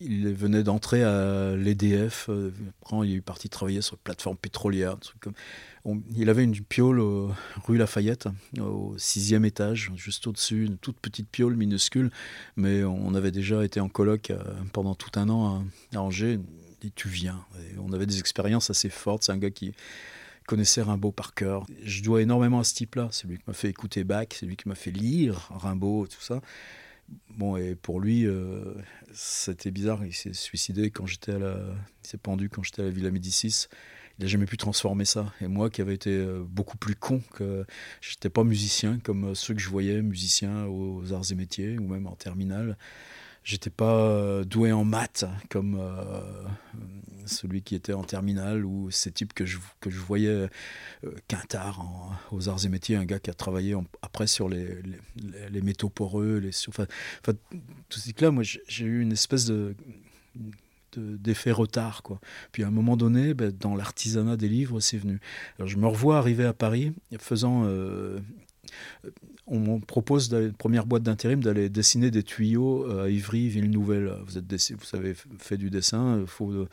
Il 0.00 0.28
venait 0.34 0.62
d'entrer 0.62 1.02
à 1.02 1.56
l'EDF, 1.56 2.28
il 3.02 3.14
est 3.14 3.20
parti 3.22 3.48
travailler 3.48 3.80
sur 3.80 3.94
une 3.94 4.00
plateforme 4.00 4.36
pétrolière. 4.36 4.96
Il 6.14 6.28
avait 6.28 6.44
une 6.44 6.60
piole 6.60 7.00
rue 7.64 7.78
Lafayette, 7.78 8.28
au 8.60 8.94
sixième 8.98 9.46
étage, 9.46 9.90
juste 9.96 10.26
au-dessus, 10.26 10.66
une 10.66 10.76
toute 10.76 11.00
petite 11.00 11.28
piole 11.28 11.56
minuscule, 11.56 12.10
mais 12.56 12.84
on 12.84 13.14
avait 13.14 13.30
déjà 13.30 13.64
été 13.64 13.80
en 13.80 13.88
colloque 13.88 14.32
pendant 14.74 14.94
tout 14.94 15.18
un 15.18 15.30
an 15.30 15.64
à 15.94 16.00
Angers, 16.00 16.40
tu 16.94 17.08
viens. 17.08 17.44
on 17.78 17.92
avait 17.92 18.06
des 18.06 18.18
expériences 18.18 18.70
assez 18.70 18.90
fortes. 18.90 19.24
C'est 19.24 19.32
un 19.32 19.38
gars 19.38 19.50
qui 19.50 19.72
connaissait 20.46 20.82
Rimbaud 20.82 21.12
par 21.12 21.34
cœur. 21.34 21.66
Je 21.82 22.02
dois 22.02 22.22
énormément 22.22 22.60
à 22.60 22.64
ce 22.64 22.74
type-là. 22.74 23.08
C'est 23.10 23.26
lui 23.26 23.38
qui 23.38 23.44
m'a 23.46 23.54
fait 23.54 23.68
écouter 23.68 24.04
Bach, 24.04 24.28
c'est 24.30 24.46
lui 24.46 24.56
qui 24.56 24.68
m'a 24.68 24.74
fait 24.74 24.92
lire 24.92 25.48
Rimbaud, 25.50 26.06
tout 26.06 26.20
ça. 26.20 26.40
Bon, 27.30 27.56
et 27.56 27.74
pour 27.74 28.00
lui, 28.00 28.26
euh, 28.26 28.74
c'était 29.12 29.70
bizarre. 29.70 30.04
Il 30.04 30.14
s'est 30.14 30.32
suicidé 30.32 30.90
quand 30.90 31.06
j'étais 31.06 31.32
à 31.32 31.38
la. 31.38 31.56
Il 32.04 32.08
s'est 32.08 32.18
pendu 32.18 32.48
quand 32.48 32.62
j'étais 32.62 32.82
à 32.82 32.84
la 32.86 32.90
Villa 32.90 33.10
Médicis. 33.10 33.66
Il 34.18 34.22
n'a 34.22 34.28
jamais 34.28 34.46
pu 34.46 34.56
transformer 34.56 35.04
ça. 35.04 35.32
Et 35.42 35.46
moi, 35.46 35.68
qui 35.68 35.82
avais 35.82 35.94
été 35.94 36.10
euh, 36.10 36.42
beaucoup 36.42 36.78
plus 36.78 36.94
con, 36.94 37.20
que 37.34 37.66
j'étais 38.00 38.30
pas 38.30 38.44
musicien 38.44 38.98
comme 39.00 39.34
ceux 39.34 39.54
que 39.54 39.60
je 39.60 39.68
voyais, 39.68 40.00
musiciens 40.00 40.64
aux 40.66 41.12
arts 41.12 41.30
et 41.30 41.34
métiers 41.34 41.78
ou 41.78 41.86
même 41.86 42.06
en 42.06 42.16
terminale, 42.16 42.78
J'étais 43.46 43.70
pas 43.70 44.00
euh, 44.00 44.42
doué 44.42 44.72
en 44.72 44.84
maths 44.84 45.24
comme 45.50 45.78
euh, 45.78 46.20
celui 47.26 47.62
qui 47.62 47.76
était 47.76 47.92
en 47.92 48.02
terminale 48.02 48.64
ou 48.64 48.90
ces 48.90 49.12
types 49.12 49.32
que 49.32 49.46
je, 49.46 49.58
que 49.78 49.88
je 49.88 50.00
voyais 50.00 50.26
euh, 50.26 50.48
Quintard 51.28 52.18
aux 52.32 52.48
arts 52.48 52.64
et 52.64 52.68
métiers, 52.68 52.96
un 52.96 53.04
gars 53.04 53.20
qui 53.20 53.30
a 53.30 53.34
travaillé 53.34 53.76
après 54.02 54.26
sur 54.26 54.48
les, 54.48 54.82
les, 55.48 55.62
métaux 55.62 55.88
poreux, 55.88 56.38
les, 56.38 56.50
enfin, 56.66 56.86
tout 57.88 58.00
ce 58.00 58.10
là 58.20 58.32
moi 58.32 58.42
j'ai 58.42 58.84
eu 58.84 59.00
une 59.00 59.12
espèce 59.12 59.44
de 59.46 59.76
d'effet 60.96 61.52
retard. 61.52 62.02
Quoi. 62.02 62.18
Puis 62.50 62.64
à 62.64 62.68
un 62.68 62.70
moment 62.72 62.96
donné, 62.96 63.32
ben, 63.34 63.52
dans 63.52 63.76
l'artisanat 63.76 64.36
des 64.36 64.48
livres, 64.48 64.80
c'est 64.80 64.96
venu. 64.96 65.20
Alors, 65.58 65.68
je 65.68 65.76
me 65.76 65.86
revois 65.86 66.16
arriver 66.16 66.46
à 66.46 66.54
Paris, 66.54 66.94
faisant 67.18 67.64
on 69.46 69.60
me 69.60 69.80
propose, 69.80 70.32
la 70.32 70.50
première 70.50 70.86
boîte 70.86 71.02
d'intérim, 71.02 71.42
d'aller 71.42 71.68
dessiner 71.68 72.10
des 72.10 72.22
tuyaux 72.22 72.86
euh, 72.86 73.04
à 73.04 73.08
Ivry, 73.08 73.48
Ville 73.48 73.70
Nouvelle. 73.70 74.12
Vous, 74.26 74.38
êtes 74.38 74.44
vous 74.44 74.98
avez 74.98 75.14
fait 75.38 75.56
du 75.56 75.70
dessin, 75.70 76.20
il 76.20 76.26
faut, 76.26 76.66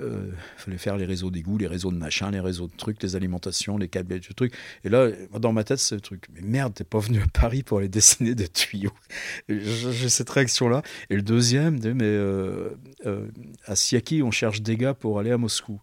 euh, 0.00 0.30
fallait 0.56 0.78
faire 0.78 0.96
les 0.96 1.04
réseaux 1.04 1.30
d'égouts, 1.30 1.58
les 1.58 1.66
réseaux 1.66 1.90
de 1.90 1.96
machin, 1.96 2.30
les 2.30 2.40
réseaux 2.40 2.68
de 2.68 2.76
trucs, 2.76 3.02
les 3.02 3.16
alimentations, 3.16 3.78
les 3.78 3.88
câbles, 3.88 4.20
du 4.20 4.34
truc. 4.34 4.54
Et 4.84 4.88
là, 4.88 5.08
dans 5.38 5.52
ma 5.52 5.64
tête, 5.64 5.78
c'est 5.78 5.96
le 5.96 6.00
truc. 6.00 6.26
Mais 6.32 6.40
merde, 6.40 6.74
t'es 6.74 6.84
pas 6.84 7.00
venu 7.00 7.20
à 7.20 7.26
Paris 7.26 7.62
pour 7.62 7.78
aller 7.78 7.88
dessiner 7.98 8.34
des 8.34 8.48
tuyaux. 8.48 8.92
J'ai 9.48 10.08
cette 10.08 10.30
réaction-là. 10.30 10.82
Et 11.10 11.16
le 11.16 11.22
deuxième, 11.22 11.80
mais 11.94 12.04
euh, 12.04 12.70
euh, 13.06 13.26
à 13.64 13.74
Siaki, 13.74 14.22
on 14.22 14.30
cherche 14.30 14.62
des 14.62 14.76
gars 14.76 14.94
pour 14.94 15.18
aller 15.18 15.32
à 15.32 15.38
Moscou. 15.38 15.80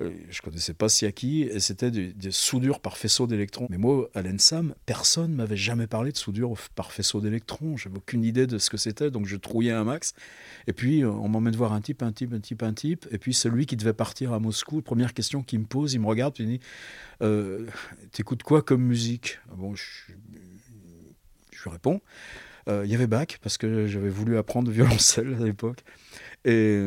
Euh, 0.00 0.10
je 0.28 0.42
connaissais 0.42 0.74
pas 0.74 0.88
Siaki, 0.88 1.42
et 1.42 1.60
c'était 1.60 1.90
des, 1.90 2.30
soudures 2.30 2.80
par 2.80 2.98
faisceau 2.98 3.26
d'électrons. 3.26 3.68
Mais 3.70 3.78
moi, 3.78 4.10
à 4.14 4.22
l'ENSAM, 4.22 4.74
personne 4.86 5.32
m'avait 5.34 5.56
jamais 5.56 5.86
parlé 5.86 6.10
de 6.10 6.16
soudure 6.16 6.54
par 6.74 6.92
faisceau 6.92 7.20
d'électrons. 7.20 7.76
J'avais 7.76 7.98
aucune 7.98 8.24
idée 8.24 8.46
de 8.46 8.58
ce 8.58 8.70
que 8.70 8.76
c'était, 8.76 9.10
donc 9.10 9.26
je 9.26 9.36
trouillais 9.36 9.70
un 9.70 9.84
max. 9.84 10.14
Et 10.66 10.72
puis, 10.72 11.04
euh, 11.04 11.10
on 11.10 11.28
m'emmène 11.28 11.54
voir 11.54 11.72
un 11.72 11.80
type, 11.80 12.02
un 12.02 12.12
type, 12.12 12.32
un 12.32 12.40
type, 12.40 12.62
un 12.64 12.72
type. 12.72 13.06
Et 13.12 13.18
puis, 13.18 13.34
celui 13.34 13.66
qui 13.66 13.76
devait 13.76 13.92
partir 13.92 14.32
à 14.32 14.40
Moscou, 14.40 14.82
première 14.82 15.14
question 15.14 15.42
qu'il 15.42 15.60
me 15.60 15.66
pose, 15.66 15.94
il 15.94 16.00
me 16.00 16.06
regarde, 16.06 16.34
il 16.40 16.46
dit 16.46 16.60
euh, 17.22 17.66
T'écoutes 18.10 18.42
quoi 18.42 18.62
comme 18.62 18.82
musique? 18.82 19.38
Bon, 19.56 19.74
je, 19.76 19.84
lui 21.52 21.70
réponds. 21.70 22.00
Il 22.66 22.90
y 22.90 22.94
avait 22.94 23.06
Bach, 23.06 23.38
parce 23.42 23.58
que 23.58 23.86
j'avais 23.86 24.08
voulu 24.08 24.38
apprendre 24.38 24.68
le 24.68 24.74
violoncelle 24.74 25.36
à 25.38 25.44
l'époque. 25.44 25.84
Et 26.46 26.82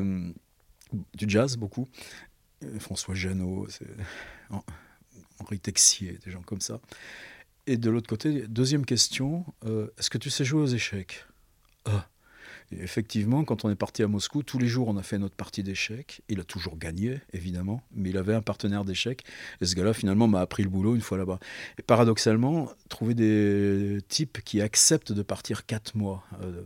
du 1.15 1.26
jazz 1.28 1.58
beaucoup. 1.58 1.88
François 2.80 3.15
Janot, 3.15 3.67
Henri 5.39 5.60
Texier, 5.60 6.20
des 6.26 6.32
gens 6.32 6.41
comme 6.41 6.62
ça. 6.62 6.80
Et 7.67 7.78
de 7.78 7.89
l'autre 7.89 8.08
côté, 8.08 8.48
deuxième 8.48 8.86
question, 8.86 9.46
euh, 9.65 9.88
est-ce 9.98 10.10
que 10.10 10.17
tu 10.17 10.30
sais 10.30 10.46
jouer 10.46 10.62
aux 10.62 10.67
échecs? 10.67 11.26
Ah. 11.86 12.08
Effectivement, 12.72 13.46
quand 13.46 13.63
on 13.63 13.70
est 13.70 13.76
parti 13.76 14.04
à 14.04 14.08
Moscou, 14.08 14.43
tous 14.43 14.58
les 14.58 14.67
jours 14.67 14.89
on 14.89 14.98
a 14.98 15.04
fait 15.04 15.17
notre 15.17 15.36
partie 15.36 15.63
d'échecs. 15.63 16.22
Il 16.28 16.41
a 16.41 16.43
toujours 16.43 16.78
gagné, 16.78 17.22
évidemment, 17.32 17.82
mais 17.93 18.10
il 18.10 18.17
avait 18.17 18.34
un 18.34 18.41
partenaire 18.41 18.84
d'échecs. 18.84 19.24
Et 19.62 19.65
ce 19.65 19.74
gars-là, 19.76 19.93
finalement, 19.93 20.28
m'a 20.28 20.41
appris 20.41 20.63
le 20.63 20.70
boulot 20.70 20.93
une 20.96 21.02
fois 21.02 21.17
là-bas. 21.17 21.39
Et 21.78 21.82
paradoxalement, 21.82 22.70
trouver 22.89 23.13
des 23.13 24.00
types 24.10 24.41
qui 24.43 24.62
acceptent 24.62 25.13
de 25.13 25.22
partir 25.22 25.65
quatre 25.65 25.96
mois. 25.96 26.26
Euh, 26.41 26.63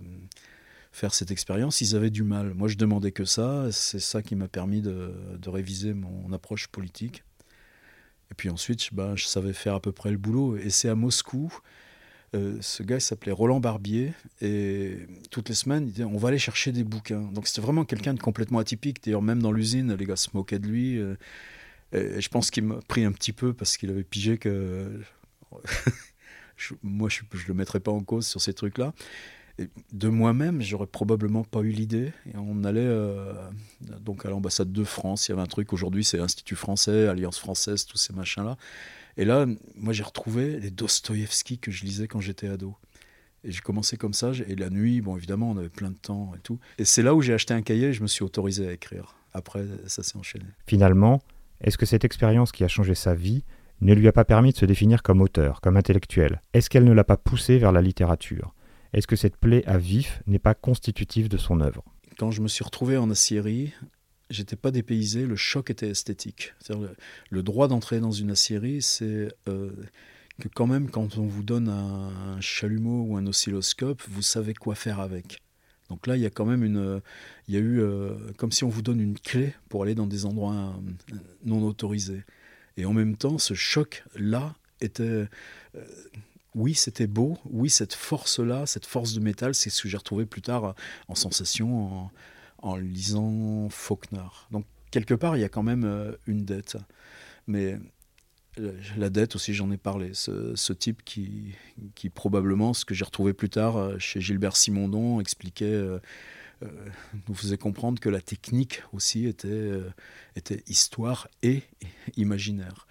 faire 0.91 1.13
cette 1.13 1.31
expérience, 1.31 1.81
ils 1.81 1.95
avaient 1.95 2.09
du 2.09 2.23
mal. 2.23 2.53
Moi, 2.53 2.67
je 2.67 2.75
demandais 2.75 3.11
que 3.11 3.25
ça. 3.25 3.71
C'est 3.71 3.99
ça 3.99 4.21
qui 4.21 4.35
m'a 4.35 4.47
permis 4.47 4.81
de, 4.81 5.13
réviser 5.47 5.93
mon 5.93 6.31
approche 6.33 6.67
politique. 6.67 7.23
Et 8.31 8.33
puis 8.33 8.49
ensuite, 8.49 8.93
ben, 8.93 9.15
je 9.15 9.25
savais 9.25 9.53
faire 9.53 9.75
à 9.75 9.79
peu 9.81 9.91
près 9.91 10.11
le 10.11 10.17
boulot. 10.17 10.57
Et 10.57 10.69
c'est 10.69 10.89
à 10.89 10.95
Moscou. 10.95 11.51
Euh, 12.33 12.57
ce 12.61 12.81
gars 12.81 12.99
s'appelait 13.01 13.33
Roland 13.33 13.59
Barbier 13.59 14.13
et 14.39 14.99
toutes 15.31 15.49
les 15.49 15.55
semaines 15.55 15.87
il 15.87 15.91
disait 15.91 16.05
on 16.05 16.15
va 16.15 16.29
aller 16.29 16.39
chercher 16.39 16.71
des 16.71 16.85
bouquins 16.85 17.29
donc 17.33 17.45
c'était 17.45 17.59
vraiment 17.59 17.83
quelqu'un 17.83 18.13
de 18.13 18.21
complètement 18.21 18.59
atypique 18.59 19.03
d'ailleurs 19.03 19.21
même 19.21 19.41
dans 19.41 19.51
l'usine 19.51 19.93
les 19.95 20.05
gars 20.05 20.15
se 20.15 20.29
moquaient 20.33 20.59
de 20.59 20.67
lui 20.67 20.97
euh, 20.97 21.17
et 21.91 22.21
je 22.21 22.29
pense 22.29 22.49
qu'il 22.49 22.63
m'a 22.63 22.79
pris 22.87 23.03
un 23.03 23.11
petit 23.11 23.33
peu 23.33 23.51
parce 23.51 23.75
qu'il 23.75 23.89
avait 23.89 24.05
pigé 24.05 24.37
que 24.37 25.01
moi 26.83 27.09
je 27.09 27.23
ne 27.23 27.47
le 27.49 27.53
mettrais 27.53 27.81
pas 27.81 27.91
en 27.91 28.01
cause 28.01 28.25
sur 28.25 28.39
ces 28.39 28.53
trucs 28.53 28.77
là 28.77 28.93
de 29.93 30.07
moi-même, 30.07 30.61
j'aurais 30.61 30.87
probablement 30.87 31.43
pas 31.43 31.61
eu 31.61 31.69
l'idée. 31.69 32.11
Et 32.27 32.37
on 32.37 32.63
allait 32.63 32.81
euh, 32.81 33.33
donc 33.99 34.25
à 34.25 34.29
l'ambassade 34.29 34.71
de 34.71 34.83
France. 34.83 35.27
Il 35.27 35.31
y 35.31 35.33
avait 35.33 35.41
un 35.41 35.47
truc 35.47 35.73
aujourd'hui, 35.73 36.03
c'est 36.03 36.17
l'Institut 36.17 36.55
français, 36.55 37.07
Alliance 37.07 37.39
française, 37.39 37.85
tous 37.85 37.97
ces 37.97 38.13
machins-là. 38.13 38.57
Et 39.17 39.25
là, 39.25 39.45
moi, 39.75 39.93
j'ai 39.93 40.03
retrouvé 40.03 40.59
les 40.59 40.71
Dostoïevski 40.71 41.59
que 41.59 41.71
je 41.71 41.83
lisais 41.83 42.07
quand 42.07 42.21
j'étais 42.21 42.47
ado. 42.47 42.75
Et 43.43 43.51
j'ai 43.51 43.61
commencé 43.61 43.97
comme 43.97 44.13
ça. 44.13 44.31
Et 44.47 44.55
la 44.55 44.69
nuit, 44.69 45.01
bon, 45.01 45.17
évidemment, 45.17 45.51
on 45.51 45.57
avait 45.57 45.69
plein 45.69 45.89
de 45.89 45.95
temps 45.95 46.33
et 46.35 46.39
tout. 46.39 46.59
Et 46.77 46.85
c'est 46.85 47.01
là 47.01 47.15
où 47.15 47.21
j'ai 47.21 47.33
acheté 47.33 47.53
un 47.53 47.61
cahier 47.61 47.87
et 47.87 47.93
je 47.93 48.01
me 48.01 48.07
suis 48.07 48.23
autorisé 48.23 48.67
à 48.67 48.71
écrire. 48.71 49.15
Après, 49.33 49.65
ça 49.87 50.03
s'est 50.03 50.17
enchaîné. 50.17 50.45
Finalement, 50.67 51.21
est-ce 51.61 51.77
que 51.77 51.85
cette 51.85 52.05
expérience 52.05 52.51
qui 52.51 52.63
a 52.63 52.67
changé 52.67 52.95
sa 52.95 53.15
vie 53.15 53.43
ne 53.81 53.93
lui 53.93 54.07
a 54.07 54.11
pas 54.11 54.25
permis 54.25 54.51
de 54.51 54.57
se 54.57 54.65
définir 54.65 55.01
comme 55.03 55.21
auteur, 55.21 55.61
comme 55.61 55.77
intellectuel? 55.77 56.41
Est-ce 56.53 56.69
qu'elle 56.69 56.83
ne 56.83 56.93
l'a 56.93 57.03
pas 57.03 57.17
poussé 57.17 57.57
vers 57.57 57.71
la 57.71 57.81
littérature? 57.81 58.53
Est-ce 58.93 59.07
que 59.07 59.15
cette 59.15 59.37
plaie 59.37 59.63
à 59.65 59.77
vif 59.77 60.21
n'est 60.27 60.39
pas 60.39 60.53
constitutive 60.53 61.29
de 61.29 61.37
son 61.37 61.61
œuvre? 61.61 61.83
Quand 62.17 62.31
je 62.31 62.41
me 62.41 62.47
suis 62.47 62.63
retrouvé 62.63 62.97
en 62.97 63.09
aciérie, 63.09 63.73
j'étais 64.29 64.55
pas 64.55 64.71
dépaysé, 64.71 65.25
le 65.25 65.35
choc 65.35 65.69
était 65.69 65.89
esthétique. 65.89 66.53
Le, 66.69 66.89
le, 67.29 67.43
droit 67.43 67.67
d'entrer 67.67 67.99
dans 67.99 68.11
une 68.11 68.31
aciérie, 68.31 68.81
c'est 68.81 69.29
euh, 69.47 69.71
que 70.39 70.49
quand 70.49 70.67
même, 70.67 70.89
quand 70.89 71.17
on 71.17 71.25
vous 71.25 71.43
donne 71.43 71.69
un, 71.69 72.39
chalumeau 72.41 73.03
ou 73.03 73.17
un 73.17 73.25
oscilloscope, 73.27 74.01
vous 74.09 74.21
savez 74.21 74.53
quoi 74.53 74.75
faire 74.75 74.99
avec. 74.99 75.41
Donc 75.89 76.07
là, 76.07 76.15
il 76.15 76.21
y 76.21 76.25
a 76.25 76.29
quand 76.29 76.45
même 76.45 76.63
une, 76.63 77.01
il 77.47 77.53
y 77.53 77.57
a 77.57 77.59
eu 77.59 77.81
euh, 77.81 78.15
comme 78.37 78.51
si 78.51 78.63
on 78.63 78.69
vous 78.69 78.81
donne 78.81 79.01
une 79.01 79.17
clé 79.17 79.53
pour 79.69 79.83
aller 79.83 79.95
dans 79.95 80.07
des 80.07 80.25
endroits 80.25 80.53
euh, 81.11 81.15
non 81.45 81.63
autorisés. 81.63 82.23
Et 82.77 82.85
en 82.85 82.93
même 82.93 83.17
temps, 83.17 83.37
ce 83.37 83.53
choc-là 83.53 84.55
était 84.79 85.27
oui, 86.55 86.73
c'était 86.75 87.07
beau. 87.07 87.37
Oui, 87.45 87.69
cette 87.69 87.93
force-là, 87.93 88.65
cette 88.65 88.85
force 88.85 89.13
de 89.13 89.19
métal, 89.19 89.55
c'est 89.55 89.69
ce 89.69 89.81
que 89.81 89.89
j'ai 89.89 89.97
retrouvé 89.97 90.25
plus 90.25 90.41
tard 90.41 90.65
euh, 90.65 90.73
en 91.07 91.15
sensation 91.15 92.09
en, 92.61 92.75
lisant 92.75 93.69
Faulkner. 93.69 94.27
Donc, 94.51 94.65
quelque 94.91 95.13
part, 95.13 95.37
il 95.37 95.41
y 95.41 95.45
a 95.45 95.49
quand 95.49 95.63
même 95.63 95.85
euh, 95.85 96.11
une 96.27 96.43
dette. 96.43 96.77
Mais 97.47 97.79
euh, 98.59 98.73
la 98.97 99.09
dette 99.09 99.35
aussi, 99.35 99.53
j'en 99.53 99.71
ai 99.71 99.77
parlé. 99.77 100.11
Ce, 100.13 100.73
type 100.73 101.03
qui, 101.05 101.53
qui, 101.95 102.09
probablement, 102.09 102.73
ce 102.73 102.83
que 102.83 102.93
j'ai 102.93 103.05
retrouvé 103.05 103.33
plus 103.33 103.49
tard 103.49 103.99
chez 103.99 104.19
Gilbert 104.19 104.57
Simondon, 104.57 105.21
expliquait, 105.21 105.81
nous 107.27 107.33
faisait 107.33 107.57
comprendre 107.57 107.99
que 107.99 108.09
la 108.09 108.21
technique 108.21 108.83
aussi 108.91 109.25
était, 109.25 109.71
était 110.35 110.63
histoire 110.67 111.29
et 111.43 111.63
imaginaire. 112.17 112.87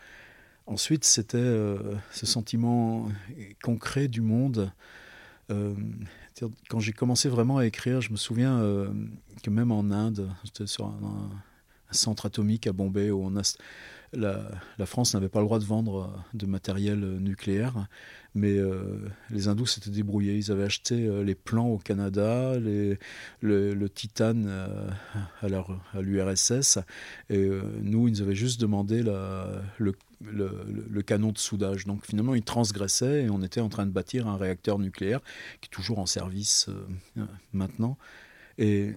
Ensuite, 0.70 1.04
c'était 1.04 1.36
euh, 1.36 1.78
ce 2.12 2.26
sentiment 2.26 3.08
concret 3.60 4.06
du 4.06 4.20
monde. 4.20 4.70
Euh, 5.50 5.74
quand 6.68 6.78
j'ai 6.78 6.92
commencé 6.92 7.28
vraiment 7.28 7.58
à 7.58 7.66
écrire, 7.66 8.00
je 8.00 8.12
me 8.12 8.16
souviens 8.16 8.60
euh, 8.60 8.88
que 9.42 9.50
même 9.50 9.72
en 9.72 9.90
Inde, 9.90 10.30
j'étais 10.44 10.68
sur 10.68 10.86
un, 10.86 11.28
centre 11.90 12.26
atomique 12.26 12.68
à 12.68 12.72
Bombay 12.72 13.10
où 13.10 13.28
la, 14.12 14.86
France 14.86 15.12
n'avait 15.14 15.28
pas 15.28 15.40
le 15.40 15.46
droit 15.46 15.58
de 15.58 15.64
vendre 15.64 16.24
de 16.34 16.46
matériel 16.46 17.00
nucléaire, 17.18 17.88
mais 18.36 18.60
les 19.30 19.48
hindous 19.48 19.66
s'étaient 19.66 19.90
débrouillés. 19.90 20.36
Ils 20.36 20.52
avaient 20.52 20.62
acheté 20.62 21.10
les 21.24 21.34
plans 21.34 21.66
au 21.66 21.78
Canada, 21.78 22.56
les, 22.60 22.96
le, 23.40 23.88
titane 23.88 24.48
à 25.42 26.00
l'URSS, 26.00 26.78
et 27.28 27.50
nous, 27.82 28.06
ils 28.06 28.12
nous 28.12 28.22
avaient 28.22 28.36
juste 28.36 28.60
demandé 28.60 29.02
la, 29.02 29.48
le 29.78 29.92
le, 30.20 31.02
canon 31.02 31.32
de 31.32 31.38
soudage. 31.38 31.86
Donc 31.86 32.06
finalement, 32.06 32.34
il 32.34 32.42
transgressait 32.42 33.24
et 33.24 33.30
on 33.30 33.42
était 33.42 33.60
en 33.60 33.68
train 33.68 33.86
de 33.86 33.90
bâtir 33.90 34.28
un 34.28 34.36
réacteur 34.36 34.78
nucléaire 34.78 35.20
qui 35.60 35.66
est 35.66 35.70
toujours 35.70 35.98
en 35.98 36.06
service 36.06 36.68
euh, 36.68 37.24
maintenant. 37.52 37.96
Et 38.58 38.94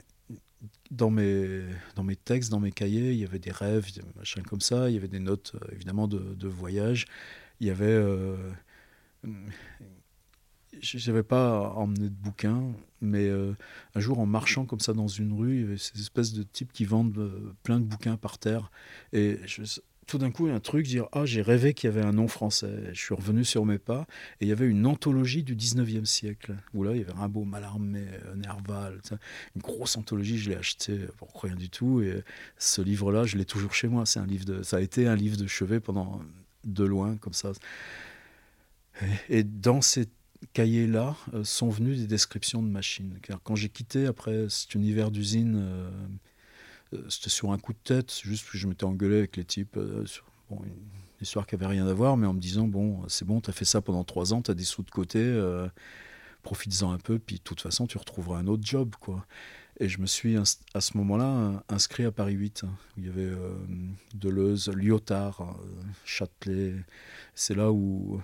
dans 0.92 1.10
mes, 1.10 1.62
dans 1.96 2.04
mes 2.04 2.16
textes, 2.16 2.52
dans 2.52 2.60
mes 2.60 2.72
cahiers, 2.72 3.12
il 3.12 3.20
y 3.20 3.26
avait 3.26 3.40
des 3.40 3.52
rêves, 3.52 3.94
des 3.94 4.02
machins 4.16 4.44
comme 4.44 4.62
ça, 4.62 4.90
il 4.90 4.96
y 4.96 4.98
avait 4.98 5.08
des 5.08 5.20
notes 5.20 5.54
euh, 5.56 5.72
évidemment 5.72 6.08
de, 6.08 6.48
voyage, 6.48 7.06
il 7.60 7.68
y 7.68 7.72
avait... 7.72 7.86
Euh, 7.86 8.36
je 10.82 11.10
n'avais 11.10 11.24
pas 11.24 11.70
emmené 11.76 12.10
de 12.10 12.16
bouquins, 12.16 12.74
mais 13.00 13.30
un 13.30 14.00
jour 14.00 14.20
en 14.20 14.26
marchant 14.26 14.66
comme 14.66 14.80
ça 14.80 14.92
dans 14.92 15.08
une 15.08 15.32
rue, 15.32 15.58
il 15.58 15.62
y 15.62 15.64
avait 15.66 15.78
ces 15.78 15.98
espèces 16.00 16.34
de 16.34 16.42
types 16.42 16.74
qui 16.74 16.84
vendent 16.84 17.32
plein 17.62 17.80
de 17.80 17.86
bouquins 17.86 18.18
par 18.18 18.40
terre. 18.40 18.72
Et 19.14 19.40
je, 19.46 19.62
tout 20.08 20.18
d'un 20.18 20.32
coup, 20.32 20.48
un 20.48 20.60
truc, 20.60 20.86
dire 20.86 21.08
Ah, 21.12 21.26
j'ai 21.26 21.42
rêvé 21.42 21.74
qu'il 21.74 21.90
y 21.90 21.94
avait 21.94 22.06
un 22.06 22.14
nom 22.14 22.28
français. 22.28 22.90
Je 22.94 23.00
suis 23.00 23.16
revenu 23.16 23.46
sur 23.46 23.66
mes 23.66 23.78
pas 23.78 24.06
et 24.40 24.46
il 24.46 24.48
y 24.48 24.52
avait 24.52 24.68
une 24.68 24.86
anthologie 24.86 25.44
du 25.44 25.56
19e 25.56 26.06
siècle 26.06 26.56
où 26.74 26.84
là, 26.84 26.92
il 26.94 27.00
y 27.00 27.02
avait 27.02 27.14
Rimbaud, 27.14 27.46
Mallarmé, 27.46 28.06
Nerval, 28.36 29.02
une 29.56 29.62
grosse 29.62 29.98
anthologie. 29.98 30.38
Je 30.38 30.50
l'ai 30.50 30.56
acheté 30.56 30.98
pour 31.18 31.42
rien 31.42 31.56
du 31.56 31.70
tout. 31.70 32.02
Et 32.02 32.24
ce 32.58 32.82
livre-là, 32.82 33.26
je 33.26 33.38
l'ai 33.38 33.46
toujours 33.46 33.74
chez 33.74 33.88
moi. 33.88 34.06
C'est 34.06 34.20
un 34.20 34.28
livre 34.28 34.46
de, 34.46 34.64
ça 34.64 34.78
a 34.78 34.82
été 34.82 35.08
un 35.08 35.16
livre 35.16 35.38
de 35.38 35.48
chevet 35.48 35.80
pendant 35.80 36.22
de 36.64 36.84
loin, 36.84 37.18
comme 37.18 37.34
ça. 37.34 37.52
Et 39.30 39.44
dans 39.44 39.82
ces 39.82 40.08
cahiers-là 40.54 41.16
euh, 41.34 41.44
sont 41.44 41.70
venues 41.70 41.96
des 41.96 42.08
descriptions 42.08 42.62
de 42.62 42.68
machines. 42.68 43.18
Car 43.22 43.42
quand 43.42 43.56
j'ai 43.56 43.70
quitté 43.70 44.06
après 44.06 44.48
cet 44.50 44.76
univers 44.76 45.12
d'usine, 45.12 45.56
euh, 45.56 45.90
euh, 45.90 46.08
c'était 47.10 47.30
sur 47.30 47.52
un 47.52 47.58
coup 47.58 47.74
de 47.74 47.80
tête, 47.84 48.14
juste 48.24 48.50
que 48.50 48.58
je 48.58 48.68
m'étais 48.68 48.86
engueulé 48.86 49.18
avec 49.20 49.38
les 49.38 49.46
types. 49.46 49.78
Euh, 49.78 50.06
une 50.52 50.66
histoire 51.22 51.48
qui 51.48 51.56
avait 51.56 51.66
rien 51.66 51.88
à 51.88 51.94
voir, 51.94 52.18
mais 52.18 52.28
en 52.28 52.34
me 52.34 52.40
disant 52.40 52.68
bon, 52.68 53.02
c'est 53.08 53.26
bon, 53.26 53.42
tu 53.42 53.50
as 53.50 53.54
fait 53.54 53.66
ça 53.66 53.82
pendant 53.82 54.04
trois 54.04 54.34
ans, 54.34 54.42
tu 54.42 54.52
as 54.52 54.54
des 54.54 54.64
sous 54.64 54.84
de 54.84 54.92
côté, 54.92 55.20
euh, 55.20 55.68
profites-en 56.44 56.92
un 56.92 56.98
peu, 56.98 57.20
puis 57.20 57.38
de 57.38 57.42
toute 57.42 57.62
façon, 57.62 57.88
tu 57.88 57.98
retrouveras 57.98 58.40
un 58.40 58.48
autre 58.48 58.64
job. 58.66 58.96
quoi. 59.00 59.26
Et 59.80 59.90
je 59.90 60.00
me 60.00 60.06
suis 60.06 60.38
à 60.38 60.82
ce 60.82 60.98
moment-là 60.98 61.64
inscrit 61.68 62.06
à 62.06 62.12
Paris 62.12 62.34
8, 62.34 62.64
où 62.64 62.68
il 62.98 63.06
y 63.06 63.10
avait 63.10 63.22
euh, 63.22 63.56
Deleuze, 64.14 64.70
Lyotard, 64.70 65.42
euh, 65.42 65.84
Châtelet. 66.06 66.76
C'est 67.34 67.56
là 67.56 67.72
où 67.72 68.22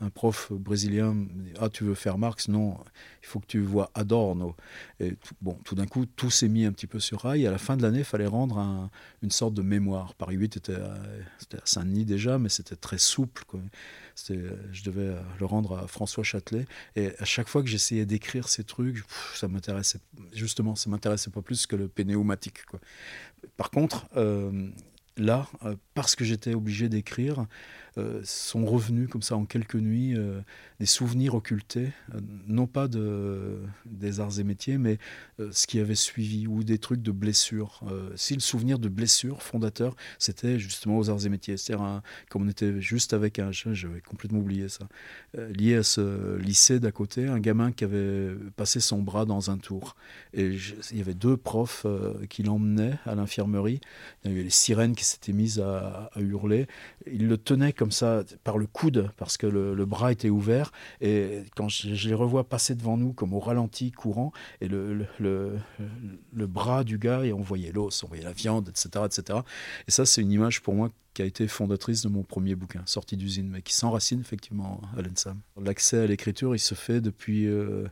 un, 0.00 0.10
prof 0.10 0.52
brésilien 0.52 1.14
me 1.14 1.42
dit 1.42 1.52
Ah, 1.58 1.68
tu 1.68 1.82
veux 1.82 1.94
faire 1.94 2.16
Marx? 2.16 2.46
Non, 2.46 2.78
il 3.22 3.26
faut 3.26 3.40
que 3.40 3.46
tu 3.46 3.58
vois 3.58 3.90
Adorno. 3.94 4.54
Et 5.00 5.16
tout, 5.16 5.34
bon, 5.40 5.58
tout 5.64 5.74
d'un 5.74 5.86
coup, 5.86 6.06
tout 6.06 6.30
s'est 6.30 6.48
mis 6.48 6.64
un 6.64 6.72
petit 6.72 6.86
peu 6.86 7.00
sur 7.00 7.22
rail. 7.22 7.44
à 7.44 7.50
la 7.50 7.58
fin 7.58 7.76
de 7.76 7.82
l'année, 7.82 7.98
il 7.98 8.04
fallait 8.04 8.26
rendre 8.26 8.88
une 9.22 9.32
sorte 9.32 9.54
de 9.54 9.62
mémoire. 9.62 10.14
Paris 10.14 10.36
8 10.36 10.58
était 10.58 10.76
à, 10.76 10.94
à 10.94 11.56
Saint-Denis 11.64 12.04
déjà, 12.04 12.38
mais 12.38 12.48
c'était 12.48 12.76
très 12.76 12.98
souple. 12.98 13.42
Je 14.16 14.84
devais 14.84 15.14
le 15.38 15.46
rendre 15.46 15.78
à 15.78 15.86
François 15.86 16.24
Châtelet. 16.24 16.66
Et 16.96 17.10
à 17.18 17.24
chaque 17.24 17.48
fois 17.48 17.62
que 17.62 17.68
j'essayais 17.68 18.06
d'écrire 18.06 18.48
ces 18.48 18.64
trucs, 18.64 19.04
ça 19.34 19.48
m'intéressait. 19.48 20.00
Justement, 20.32 20.74
ça 20.74 20.90
m'intéressait 20.90 21.30
pas 21.30 21.42
plus 21.42 21.66
que 21.66 21.76
le 21.76 21.88
pénéumatique. 21.88 22.64
Quoi. 22.66 22.80
Par 23.56 23.70
contre, 23.70 24.06
euh, 24.16 24.70
là, 25.16 25.48
euh, 25.64 25.76
parce 25.94 26.16
que 26.16 26.24
j'étais 26.24 26.54
obligé 26.54 26.88
d'écrire, 26.88 27.46
euh, 27.91 27.91
sont 28.24 28.64
revenus 28.64 29.08
comme 29.08 29.22
ça 29.22 29.36
en 29.36 29.44
quelques 29.44 29.74
nuits 29.74 30.16
euh, 30.16 30.40
des 30.80 30.86
souvenirs 30.86 31.34
occultés, 31.34 31.92
euh, 32.14 32.20
non 32.46 32.66
pas 32.66 32.88
de, 32.88 33.58
des 33.86 34.20
arts 34.20 34.38
et 34.38 34.44
métiers, 34.44 34.78
mais 34.78 34.98
ce 35.50 35.66
qui 35.66 35.78
avait 35.78 35.94
suivi, 35.94 36.46
ou 36.46 36.64
des 36.64 36.78
trucs 36.78 37.02
de 37.02 37.10
blessures. 37.10 37.80
si 38.14 38.34
le 38.34 38.40
souvenir 38.40 38.78
de 38.78 38.88
blessures 38.88 39.42
fondateur, 39.42 39.96
c'était 40.18 40.58
justement 40.58 40.98
aux 40.98 41.10
arts 41.10 41.26
et 41.26 41.28
métiers, 41.28 41.56
c'est-à-dire 41.56 42.02
comme 42.28 42.42
on 42.42 42.48
était 42.48 42.80
juste 42.80 43.12
avec 43.12 43.38
un, 43.38 43.50
j'avais 43.52 44.00
complètement 44.00 44.38
oublié 44.38 44.68
ça, 44.68 44.88
lié 45.36 45.76
à 45.76 45.82
ce 45.82 46.36
lycée 46.36 46.80
d'à 46.80 46.92
côté, 46.92 47.26
un 47.26 47.40
gamin 47.40 47.72
qui 47.72 47.84
avait 47.84 48.34
passé 48.56 48.80
son 48.80 49.02
bras 49.02 49.24
dans 49.24 49.50
un 49.50 49.58
tour. 49.58 49.96
Et 50.32 50.56
il 50.90 50.98
y 50.98 51.00
avait 51.00 51.14
deux 51.14 51.36
profs 51.36 51.86
qui 52.30 52.42
l'emmenaient 52.42 52.98
à 53.04 53.14
l'infirmerie, 53.14 53.80
il 54.24 54.30
y 54.30 54.34
avait 54.34 54.44
les 54.44 54.50
sirènes 54.50 54.94
qui 54.94 55.04
s'étaient 55.04 55.32
mises 55.32 55.60
à, 55.60 56.10
hurler, 56.16 56.66
il 57.06 57.28
le 57.28 57.36
tenait 57.36 57.72
ça 57.90 58.22
par 58.44 58.58
le 58.58 58.66
coude 58.66 59.10
parce 59.16 59.36
que 59.36 59.46
le, 59.46 59.84
bras 59.84 60.12
était 60.12 60.30
ouvert. 60.30 60.72
Et 61.00 61.44
quand 61.56 61.68
je, 61.68 62.08
les 62.08 62.14
revois 62.14 62.44
passer 62.44 62.74
devant 62.74 62.96
nous 62.96 63.12
comme 63.12 63.34
au 63.34 63.40
ralenti 63.40 63.90
courant, 63.92 64.32
et 64.60 64.68
le, 64.68 65.06
le, 65.18 65.56
le 66.32 66.46
bras 66.46 66.84
du 66.84 66.98
gars, 66.98 67.24
et 67.24 67.32
on 67.32 67.40
voyait 67.40 67.72
l'os, 67.72 68.04
on 68.04 68.08
voyait 68.08 68.24
la 68.24 68.32
viande, 68.32 68.68
etc. 68.68 69.04
etc. 69.04 69.40
Et 69.88 69.90
ça, 69.90 70.06
c'est 70.06 70.22
une 70.22 70.32
image 70.32 70.62
pour 70.62 70.74
moi 70.74 70.90
qui 71.14 71.22
a 71.22 71.24
été 71.26 71.46
fondatrice 71.46 72.02
de 72.02 72.08
mon 72.08 72.22
premier 72.22 72.54
bouquin, 72.54 72.82
sorti 72.86 73.16
d'usine, 73.16 73.48
mais 73.48 73.60
qui 73.60 73.74
s'enracine 73.74 74.20
effectivement 74.20 74.80
à 74.96 75.02
l'ENSAM. 75.02 75.38
L'accès 75.60 75.98
à 75.98 76.06
l'écriture, 76.06 76.54
il 76.54 76.60
se 76.60 76.74
fait 76.74 77.00
depuis... 77.00 77.46
Euh, 77.46 77.88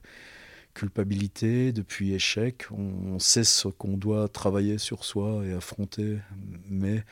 culpabilité, 0.74 1.72
depuis 1.72 2.14
échec. 2.14 2.66
On, 2.70 3.18
sait 3.18 3.44
ce 3.44 3.68
qu'on 3.68 3.96
doit 3.96 4.28
travailler 4.28 4.78
sur 4.78 5.04
soi 5.04 5.44
et 5.44 5.52
affronter, 5.52 6.18
mais 6.68 7.04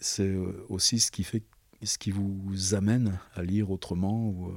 c'est 0.00 0.28
euh, 0.28 0.64
aussi 0.68 1.00
ce 1.00 1.10
qui 1.10 1.24
fait 1.24 1.42
ce 1.82 1.98
qui 1.98 2.10
vous 2.10 2.74
amène 2.74 3.18
à 3.34 3.42
lire 3.42 3.70
autrement 3.70 4.28
ou 4.28 4.48
euh, 4.48 4.54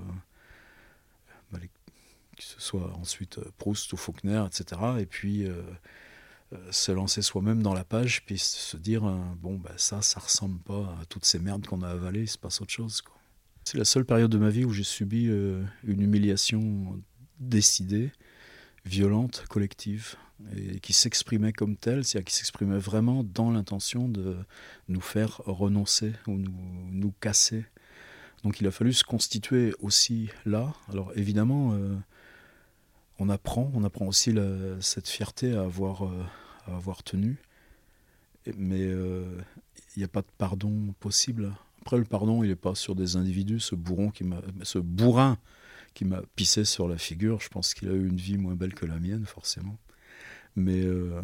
bah, 1.51 1.59
que 1.59 2.43
ce 2.43 2.59
soit 2.59 2.93
ensuite 2.95 3.39
euh, 3.39 3.51
Proust 3.57 3.91
ou 3.91 3.97
Faulkner, 3.97 4.43
etc. 4.47 4.81
Et 4.99 5.05
puis 5.05 5.47
se 6.71 6.91
lancer 6.91 7.21
soi-même 7.21 7.61
dans 7.61 7.75
la 7.75 7.83
page, 7.83 8.25
puis 8.25 8.39
se 8.39 8.75
dire 8.75 9.03
bon 9.37 9.59
bah 9.59 9.73
ça, 9.77 10.01
ça 10.01 10.19
ressemble 10.19 10.59
pas 10.61 10.97
à 10.99 11.05
toutes 11.07 11.25
ces 11.25 11.37
merdes 11.37 11.67
qu'on 11.67 11.83
a 11.83 11.89
avalées, 11.89 12.21
il 12.21 12.27
se 12.27 12.39
passe 12.39 12.59
autre 12.61 12.71
chose. 12.71 13.03
C'est 13.65 13.77
la 13.77 13.85
seule 13.85 14.05
période 14.05 14.31
de 14.31 14.39
ma 14.39 14.49
vie 14.49 14.65
où 14.65 14.71
j'ai 14.71 14.83
subi 14.83 15.25
une 15.25 16.01
humiliation 16.01 16.99
décidée, 17.39 18.11
violente, 18.85 19.45
collective 19.49 20.15
et 20.55 20.79
qui 20.79 20.93
s'exprimait 20.93 21.53
comme 21.53 21.75
tel, 21.75 22.03
c'est-à-dire 22.03 22.25
qui 22.25 22.35
s'exprimait 22.35 22.77
vraiment 22.77 23.23
dans 23.23 23.51
l'intention 23.51 24.07
de 24.07 24.37
nous 24.87 25.01
faire 25.01 25.41
renoncer 25.45 26.13
ou 26.27 26.37
nous, 26.37 26.53
nous, 26.91 27.13
casser. 27.19 27.65
Donc 28.43 28.61
il 28.61 28.67
a 28.67 28.71
fallu 28.71 28.93
se 28.93 29.03
constituer 29.03 29.73
aussi 29.81 30.29
là. 30.45 30.73
Alors 30.89 31.11
évidemment, 31.15 31.73
euh, 31.73 31.93
on 33.19 33.29
apprend, 33.29 33.69
on 33.73 33.83
apprend 33.83 34.07
aussi 34.07 34.33
cette 34.79 35.09
fierté 35.09 35.53
à 35.53 35.63
avoir, 35.63 36.05
euh, 36.05 36.23
à 36.67 36.75
avoir 36.75 37.03
tenu, 37.03 37.37
mais 38.57 38.81
euh, 38.81 39.25
il 39.95 39.99
n'y 39.99 40.05
a 40.05 40.09
pas 40.09 40.21
de 40.21 40.27
pardon 40.37 40.93
possible. 40.99 41.53
Après 41.81 41.97
le 41.97 42.05
pardon, 42.05 42.43
il 42.43 42.49
n'est 42.49 42.55
pas 42.55 42.75
sur 42.75 42.95
des 42.95 43.17
individus, 43.17 43.59
ce 43.59 43.75
qui 44.13 44.23
ce 44.63 44.79
bourrin 44.79 45.37
qui 45.99 46.05
m'a 46.05 46.21
pissé 46.37 46.63
sur 46.63 46.87
la 46.87 46.97
figure, 46.97 47.41
je 47.41 47.49
pense 47.49 47.73
qu'il 47.73 47.89
a 47.89 47.91
eu 47.91 48.07
une 48.07 48.15
vie 48.15 48.37
moins 48.37 48.55
belle 48.55 48.73
que 48.73 48.85
la 48.85 48.99
mienne, 48.99 49.25
forcément. 49.25 49.77
Mais 50.55 50.81
euh, 50.81 51.19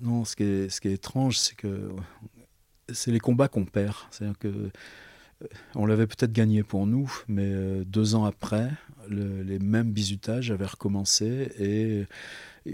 non, 0.00 0.24
ce 0.24 0.36
qui 0.36 0.44
est, 0.44 0.68
ce 0.68 0.80
qui 0.80 0.86
est 0.86 0.92
étrange, 0.92 1.38
c'est 1.38 1.56
que 1.56 1.90
c'est 2.92 3.10
les 3.10 3.18
combats 3.18 3.48
qu'on 3.48 3.64
perd. 3.64 3.96
C'est-à-dire 4.12 4.38
que 4.38 4.46
euh, 4.46 4.70
on 5.74 5.86
l'avait 5.86 6.06
peut-être 6.06 6.32
gagné 6.32 6.62
pour 6.62 6.86
nous, 6.86 7.12
mais 7.26 7.50
euh, 7.52 7.82
deux 7.84 8.14
ans 8.14 8.24
après, 8.24 8.70
les 9.08 9.58
mêmes 9.58 9.90
bizutages 9.90 10.52
avaient 10.52 10.66
recommencé 10.66 11.50
et 11.58 12.06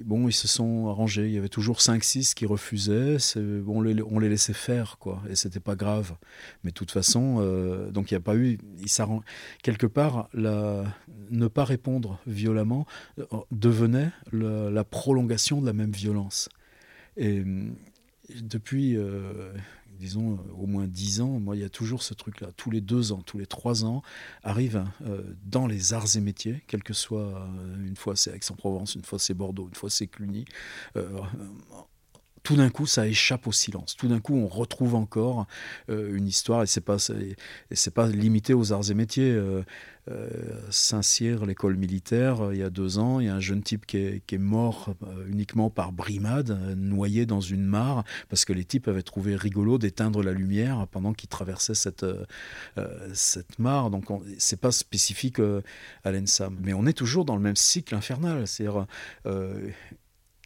bon, 0.00 0.28
ils 0.28 0.32
se 0.32 0.48
sont 0.48 0.88
arrangés. 0.88 1.26
Il 1.26 1.32
y 1.32 1.38
avait 1.38 1.48
toujours 1.48 1.78
5-6 1.78 2.34
qui 2.34 2.46
refusaient. 2.46 3.16
Bon, 3.36 3.78
on, 3.78 3.80
les, 3.82 4.02
on, 4.02 4.18
les, 4.18 4.28
laissait 4.28 4.52
faire, 4.52 4.96
quoi. 4.98 5.22
Et 5.28 5.34
c'était 5.34 5.60
pas 5.60 5.76
grave. 5.76 6.14
Mais 6.64 6.70
de 6.70 6.74
toute 6.74 6.90
façon, 6.90 7.36
euh, 7.40 7.90
donc 7.90 8.10
il 8.10 8.14
n'y 8.14 8.18
a 8.18 8.20
pas 8.20 8.36
eu. 8.36 8.58
Il 8.80 8.88
Quelque 9.62 9.86
part, 9.86 10.28
la, 10.32 10.84
ne 11.30 11.46
pas 11.48 11.64
répondre 11.64 12.18
violemment 12.26 12.86
euh, 13.18 13.24
devenait 13.50 14.10
la, 14.32 14.84
prolongation 14.84 15.60
de 15.60 15.66
la 15.66 15.72
même 15.72 15.92
violence. 15.92 16.48
Et 17.16 17.42
depuis. 18.40 18.96
Euh, 18.96 19.52
disons, 20.02 20.38
au 20.58 20.66
moins 20.66 20.88
dix 20.88 21.20
ans, 21.20 21.38
moi, 21.38 21.54
il 21.54 21.62
y 21.62 21.64
a 21.64 21.68
toujours 21.68 22.02
ce 22.02 22.12
truc-là. 22.12 22.48
Tous 22.56 22.72
les 22.72 22.80
deux 22.80 23.12
ans, 23.12 23.22
tous 23.24 23.38
les 23.38 23.46
trois 23.46 23.84
ans, 23.84 24.02
arrive 24.42 24.84
euh, 25.06 25.22
dans 25.44 25.68
les 25.68 25.94
arts 25.94 26.16
et 26.16 26.20
métiers, 26.20 26.64
quel 26.66 26.82
que 26.82 26.92
soit, 26.92 27.20
euh, 27.20 27.86
une 27.86 27.96
fois 27.96 28.16
c'est 28.16 28.34
Aix-en-Provence, 28.34 28.96
une 28.96 29.04
fois 29.04 29.20
c'est 29.20 29.34
Bordeaux, 29.34 29.68
une 29.68 29.76
fois 29.76 29.90
c'est 29.90 30.08
Cluny, 30.08 30.44
euh, 30.96 31.20
tout 32.42 32.56
d'un 32.56 32.70
coup, 32.70 32.86
ça 32.86 33.06
échappe 33.06 33.46
au 33.46 33.52
silence. 33.52 33.96
Tout 33.96 34.08
d'un 34.08 34.20
coup, 34.20 34.34
on 34.34 34.48
retrouve 34.48 34.94
encore 34.94 35.46
euh, 35.90 36.16
une 36.16 36.26
histoire, 36.26 36.62
et 36.62 36.66
c'est 36.66 36.80
pas, 36.80 36.96
c'est 36.98 37.94
pas 37.94 38.06
limité 38.08 38.54
aux 38.54 38.72
arts 38.72 38.90
et 38.90 38.94
métiers. 38.94 39.30
Euh, 39.30 39.62
euh, 40.10 40.28
Saint-Cyr, 40.70 41.46
l'école 41.46 41.76
militaire, 41.76 42.48
il 42.52 42.58
y 42.58 42.62
a 42.64 42.70
deux 42.70 42.98
ans, 42.98 43.20
il 43.20 43.26
y 43.26 43.28
a 43.28 43.34
un 43.36 43.40
jeune 43.40 43.62
type 43.62 43.86
qui 43.86 43.98
est, 43.98 44.22
qui 44.26 44.34
est 44.34 44.38
mort 44.38 44.96
uniquement 45.28 45.70
par 45.70 45.92
brimade, 45.92 46.58
noyé 46.76 47.24
dans 47.24 47.40
une 47.40 47.64
mare, 47.64 48.02
parce 48.28 48.44
que 48.44 48.52
les 48.52 48.64
types 48.64 48.88
avaient 48.88 49.04
trouvé 49.04 49.36
rigolo 49.36 49.78
d'éteindre 49.78 50.24
la 50.24 50.32
lumière 50.32 50.88
pendant 50.90 51.12
qu'ils 51.12 51.28
traversaient 51.28 51.76
cette, 51.76 52.04
cette 53.12 53.60
mare. 53.60 53.90
Donc, 53.90 54.06
c'est 54.38 54.60
pas 54.60 54.72
spécifique 54.72 55.38
à 56.02 56.10
l'ENSAM. 56.10 56.58
Mais 56.64 56.72
on 56.72 56.86
est 56.86 56.94
toujours 56.94 57.24
dans 57.24 57.36
le 57.36 57.42
même 57.42 57.54
cycle 57.54 57.94
infernal. 57.94 58.48
C'est-à-dire, 58.48 58.86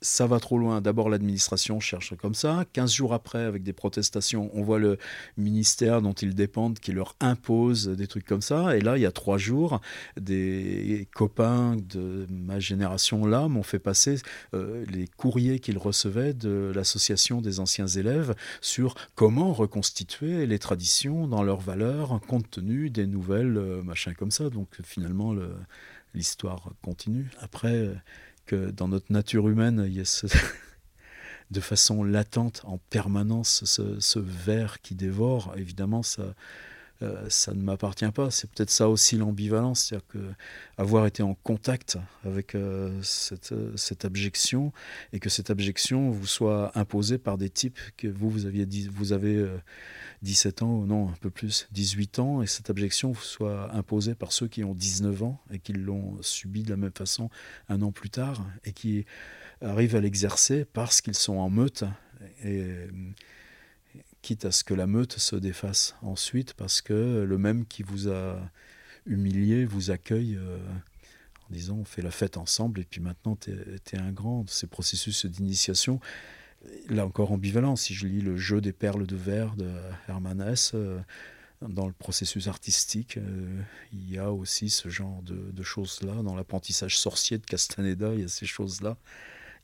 ça 0.03 0.27
va 0.27 0.41
trop 0.41 0.59
loin. 0.59 0.81
D'abord, 0.81 1.09
l'administration 1.09 1.81
cherche 1.81 2.15
comme 2.17 2.35
ça. 2.35 2.65
15 2.73 2.93
jours 2.93 3.15
après, 3.15 3.45
avec 3.45 3.63
des 3.63 3.73
protestations, 3.73 4.51
on 4.53 4.63
voit 4.63 4.79
le 4.79 4.99
ministère 5.37 6.03
dont 6.03 6.13
ils 6.13 6.35
dépendent 6.35 6.79
qui 6.79 6.93
leur 6.93 7.17
impose 7.21 7.89
des 7.89 8.07
trucs 8.07 8.27
comme 8.27 8.43
ça. 8.43 8.77
Et 8.77 8.81
là, 8.81 8.99
il 8.99 9.01
y 9.01 9.07
a 9.07 9.13
trois 9.13 9.39
jours, 9.39 9.81
des 10.21 11.09
copains 11.15 11.77
de 11.77 12.27
ma 12.31 12.61
génération-là 12.61 13.49
m'ont 13.49 13.63
fait 13.63 13.79
passer 13.79 14.19
euh, 14.55 14.85
les 14.91 15.09
courriers 15.09 15.61
qu'ils 15.61 15.79
recevaient 15.79 16.35
de 16.35 16.73
l'association 16.75 17.41
des 17.41 17.59
anciens 17.61 17.87
élèves 17.87 18.35
sur 18.61 18.95
comment 19.15 19.53
reconstituer 19.53 20.47
les 20.47 20.59
traditions 20.59 21.27
dans 21.27 21.43
leurs 21.43 21.61
valeurs 21.61 22.21
compte 22.27 22.51
tenu 22.51 22.91
des 22.91 23.07
nouvelles 23.07 23.57
euh, 23.57 23.83
machins 23.83 24.15
comme 24.15 24.31
ça. 24.31 24.51
Donc 24.51 24.69
finalement, 24.85 25.35
l'histoire 26.15 26.71
continue. 26.83 27.31
Après 27.41 27.91
que 28.47 28.71
dans 28.71 28.89
notre 28.89 29.13
nature 29.13 29.49
humaine, 29.49 29.85
il 29.87 29.95
y 29.95 30.01
a 30.01 30.27
de 31.51 31.61
façon 31.61 32.03
latente, 32.05 32.63
en 32.65 32.79
permanence, 32.91 33.65
ce, 33.65 34.01
ce 34.01 34.19
verre 34.19 34.81
qui 34.81 34.95
dévore. 34.95 35.55
Évidemment, 35.57 36.03
ça, 36.03 36.35
euh, 37.03 37.29
ça 37.29 37.53
ne 37.53 37.61
m'appartient 37.61 38.11
pas. 38.11 38.31
C'est 38.31 38.51
peut-être 38.51 38.71
ça 38.71 38.89
aussi 38.89 39.17
l'ambivalence, 39.17 39.81
c'est-à-dire 39.81 40.07
que 40.09 40.19
avoir 40.79 41.07
été 41.07 41.23
en 41.23 41.35
contact 41.35 41.99
avec 42.25 42.55
euh, 42.55 42.99
cette, 43.03 43.55
cette, 43.77 44.05
abjection 44.07 44.73
et 45.13 45.19
que 45.19 45.29
cette 45.29 45.51
abjection 45.51 46.11
vous 46.11 46.27
soit 46.27 46.77
imposée 46.77 47.19
par 47.19 47.37
des 47.37 47.51
types 47.51 47.79
que 47.99 48.09
vous, 48.09 48.31
vous 48.31 48.47
aviez 48.47 48.67
vous 48.91 49.13
avez 49.13 49.47
17 50.23 50.63
euh, 50.63 50.65
ans, 50.65 50.87
non, 50.87 51.09
un 51.11 51.17
peu 51.21 51.29
plus, 51.29 51.69
18 51.73 52.19
ans, 52.19 52.43
et 52.43 52.47
cette 52.47 52.71
abjection 52.71 53.13
vous 53.13 53.23
soit 53.23 53.75
imposée 53.75 54.15
par 54.15 54.33
ceux 54.33 54.49
qui 54.49 54.65
ont 54.65 54.75
19 54.75 55.23
ans 55.23 55.41
et 55.51 55.59
qui 55.59 55.75
l'ont 55.75 56.17
subi 56.23 56.63
de 56.63 56.71
la 56.71 56.77
même 56.77 56.93
façon 56.97 57.29
un 57.69 57.83
an 57.83 57.93
plus 57.93 58.11
tard 58.11 58.43
et 58.65 58.73
qui 58.73 59.05
arrivent 59.61 59.97
à 59.97 60.01
l'exercer 60.01 60.65
parce 60.65 61.01
qu'ils 61.03 61.15
sont 61.15 61.37
en 61.37 61.51
meute. 61.51 61.85
Quitte 64.27 64.45
à 64.45 64.51
ce 64.51 64.65
que 64.65 64.75
la 64.75 64.89
meute 64.89 65.19
se 65.19 65.37
défasse 65.37 65.95
ensuite, 66.03 66.55
parce 66.55 66.81
que 66.81 67.23
le 67.23 67.39
même 67.39 67.65
qui 67.65 67.85
vous 67.85 68.09
a 68.09 68.41
humilié 69.07 69.65
vous 69.65 69.93
accueille 69.93 70.35
euh, 70.35 70.59
en 71.49 71.55
disant 71.55 71.77
on 71.77 71.85
fait 71.85 72.03
la 72.03 72.11
fête 72.11 72.37
ensemble 72.37 72.81
et 72.81 72.85
puis 72.85 73.01
maintenant 73.01 73.37
tu 73.37 73.53
es, 73.53 73.99
un 73.99 74.11
grand. 74.11 74.45
Ces 74.51 74.67
processus 74.67 75.27
d'initiation, 75.27 76.01
là 76.89 77.07
encore 77.07 77.31
ambivalent. 77.31 77.77
Si 77.77 77.95
je 77.95 78.09
lis 78.09 78.21
Le 78.21 78.37
jeu 78.37 78.61
des 78.61 78.73
perles 78.73 79.07
de 79.07 79.15
verre 79.15 79.55
de 79.55 79.71
Hermann 80.09 80.41
Hesse, 80.41 80.73
euh, 80.75 80.99
dans 81.63 81.87
le 81.87 81.93
processus 81.93 82.49
artistique, 82.49 83.19
euh, 83.19 83.63
il 83.93 84.11
y 84.11 84.19
a 84.19 84.33
aussi 84.33 84.71
ce 84.71 84.89
genre 84.89 85.23
de, 85.23 85.63
choses-là. 85.63 86.25
Dans 86.25 86.35
l'apprentissage 86.35 86.99
sorcier 86.99 87.39
de 87.39 87.47
Castaneda, 87.47 88.13
il 88.13 88.23
y 88.23 88.25
a 88.25 88.29
ces 88.29 88.47
choses-là. 88.47 88.97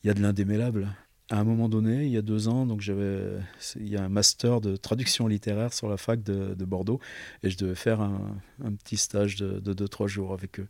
Il 0.05 0.07
y 0.07 0.11
a 0.11 0.15
de 0.15 0.23
l'indémêlable. 0.23 0.89
À 1.33 1.39
un 1.39 1.45
moment 1.45 1.71
donné, 1.71 2.05
il 2.05 2.11
y 2.11 2.19
a 2.19 2.23
deux 2.23 2.49
ans, 2.49 2.67
donc 2.67 2.83
j'avais, 2.83 3.39
il 3.77 3.89
y 3.89 3.97
a 3.97 4.05
un 4.05 4.11
master 4.11 4.61
de 4.61 4.77
traduction 4.77 5.27
littéraire 5.27 5.73
sur 5.73 5.89
la 5.89 5.97
fac 5.97 6.23
de, 6.23 6.65
Bordeaux, 6.67 7.01
et 7.43 7.49
je 7.49 7.57
devais 7.57 7.75
faire 7.75 8.03
un, 8.03 8.37
petit 8.85 8.99
stage 8.99 9.37
de, 9.37 9.59
de 9.59 9.73
deux 9.73 9.89
trois 9.89 10.09
jours 10.09 10.35
avec 10.35 10.61
eux. 10.61 10.69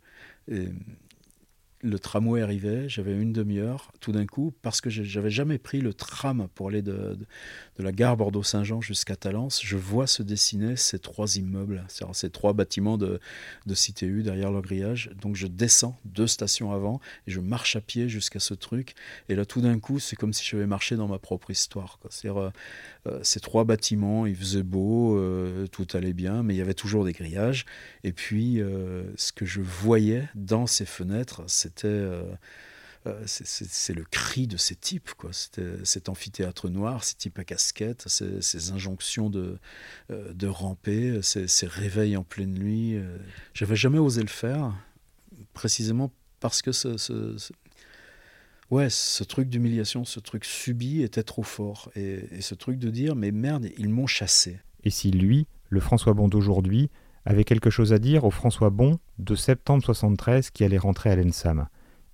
Le 1.83 1.99
tramway 1.99 2.41
arrivait, 2.41 2.87
j'avais 2.87 3.11
une 3.11 3.33
demi-heure, 3.33 3.91
tout 3.99 4.13
d'un 4.13 4.25
coup, 4.25 4.53
parce 4.61 4.79
que 4.79 4.89
j'avais 4.89 5.29
jamais 5.29 5.57
pris 5.57 5.81
le 5.81 5.93
tram 5.93 6.47
pour 6.55 6.69
aller 6.69 6.81
de, 6.81 7.17
de, 7.77 7.83
la 7.83 7.91
gare 7.91 8.15
Bordeaux-Saint-Jean 8.15 8.79
jusqu'à 8.79 9.17
Talence, 9.17 9.61
je 9.63 9.75
vois 9.75 10.07
se 10.07 10.23
dessiner 10.23 10.77
ces 10.77 10.97
trois 10.97 11.35
immeubles, 11.35 11.85
ces 12.13 12.29
trois 12.29 12.53
bâtiments 12.53 12.97
de, 12.97 13.19
de 13.65 13.73
Cité 13.75 14.05
U 14.05 14.23
derrière 14.23 14.51
le 14.51 14.61
grillage. 14.61 15.11
Donc 15.21 15.35
je 15.35 15.45
descends 15.45 15.97
deux 16.05 16.27
stations 16.27 16.71
avant 16.71 17.01
et 17.27 17.31
je 17.31 17.41
marche 17.41 17.75
à 17.75 17.81
pied 17.81 18.07
jusqu'à 18.07 18.39
ce 18.39 18.53
truc. 18.53 18.95
Et 19.27 19.35
là, 19.35 19.45
tout 19.45 19.59
d'un 19.59 19.77
coup, 19.79 19.99
c'est 19.99 20.15
comme 20.15 20.31
si 20.31 20.45
j'avais 20.45 20.67
marché 20.67 20.95
dans 20.95 21.09
ma 21.09 21.19
propre 21.19 21.51
histoire. 21.51 21.99
Euh, 23.07 23.13
euh, 23.13 23.19
ces 23.23 23.39
trois 23.39 23.63
bâtiments, 23.63 24.25
il 24.25 24.35
faisait 24.35 24.63
beau, 24.63 25.17
euh, 25.17 25.67
tout 25.67 25.87
allait 25.93 26.13
bien, 26.13 26.43
mais 26.43 26.55
il 26.55 26.57
y 26.57 26.61
avait 26.61 26.73
toujours 26.73 27.05
des 27.05 27.13
grillages. 27.13 27.65
Et 28.03 28.11
puis, 28.13 28.61
ce 29.15 29.31
que 29.31 29.45
je 29.45 29.61
voyais 29.61 30.27
dans 30.35 30.67
ces 30.67 30.85
fenêtres, 30.85 31.43
euh, 31.85 32.23
euh, 33.05 33.21
c'est 33.25 33.93
le 33.93 34.05
cri 34.05 34.47
de 34.47 34.55
ces 34.55 34.75
types, 34.75 35.13
quoi. 35.17 35.31
cet 35.33 36.07
amphithéâtre 36.09 36.69
noir, 36.69 37.03
ces 37.03 37.15
types 37.15 37.37
à 37.37 37.43
casquette, 37.43 38.05
ces, 38.07 38.71
injonctions 38.71 39.29
de, 39.29 39.57
euh, 40.09 40.33
de 40.33 40.47
ramper, 40.47 41.21
ces, 41.21 41.67
réveils 41.67 42.15
en 42.15 42.23
pleine 42.23 42.53
nuit. 42.53 42.97
J'avais 43.53 43.75
jamais 43.75 43.99
osé 43.99 44.21
le 44.21 44.27
faire, 44.29 44.73
précisément 45.53 46.13
parce 46.39 46.61
que 46.61 46.71
ce, 46.71 46.97
ouais, 48.71 48.89
ce 48.89 49.23
truc 49.23 49.49
d'humiliation, 49.49 50.05
ce 50.05 50.19
truc 50.19 50.45
subi 50.45 51.01
était 51.01 51.23
trop 51.23 51.43
fort. 51.43 51.91
Et, 51.95 52.25
et, 52.31 52.41
ce 52.41 52.55
truc 52.55 52.79
de 52.79 52.89
dire, 52.89 53.15
mais 53.15 53.31
merde, 53.31 53.67
ils 53.77 53.89
m'ont 53.89 54.07
chassé. 54.07 54.59
Et 54.83 54.89
si 54.89 55.11
lui, 55.11 55.47
le 55.69 55.79
François 55.79 56.13
Bon 56.13 56.27
d'aujourd'hui, 56.27 56.89
avait 57.25 57.43
quelque 57.43 57.69
chose 57.69 57.93
à 57.93 57.99
dire 57.99 58.25
au 58.25 58.31
François 58.31 58.69
Bon 58.69 58.99
de 59.19 59.35
septembre 59.35 59.83
73 59.83 60.49
qui 60.49 60.63
allait 60.63 60.77
rentrer 60.77 61.09
à 61.09 61.15
l'ENSAM. 61.15 61.67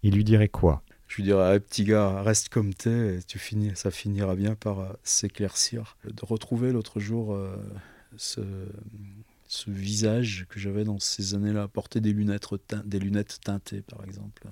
Il 0.03 0.15
lui 0.15 0.23
dirait 0.23 0.49
quoi? 0.49 0.83
Je 1.07 1.17
lui 1.17 1.23
dirais, 1.23 1.55
ah, 1.55 1.59
petit 1.59 1.83
gars, 1.85 2.21
reste 2.21 2.49
comme 2.49 2.73
t'es, 2.73 3.17
et 3.17 3.23
tu 3.23 3.39
finis, 3.39 3.71
ça 3.73 3.89
finira 3.89 4.35
bien 4.35 4.53
par 4.53 4.79
euh, 4.79 4.93
s'éclaircir. 5.03 5.97
De 6.05 6.23
retrouver 6.23 6.71
l'autre 6.71 6.99
jour 6.99 7.33
euh, 7.33 7.55
ce, 8.15 8.41
ce, 9.47 9.71
visage 9.71 10.45
que 10.49 10.59
j'avais 10.59 10.83
dans 10.83 10.99
ces 10.99 11.33
années-là, 11.33 11.67
porter 11.67 11.99
des 11.99 12.13
lunettes, 12.13 12.45
des 12.85 12.99
lunettes 12.99 13.39
teintées, 13.43 13.81
par 13.81 14.03
exemple. 14.05 14.43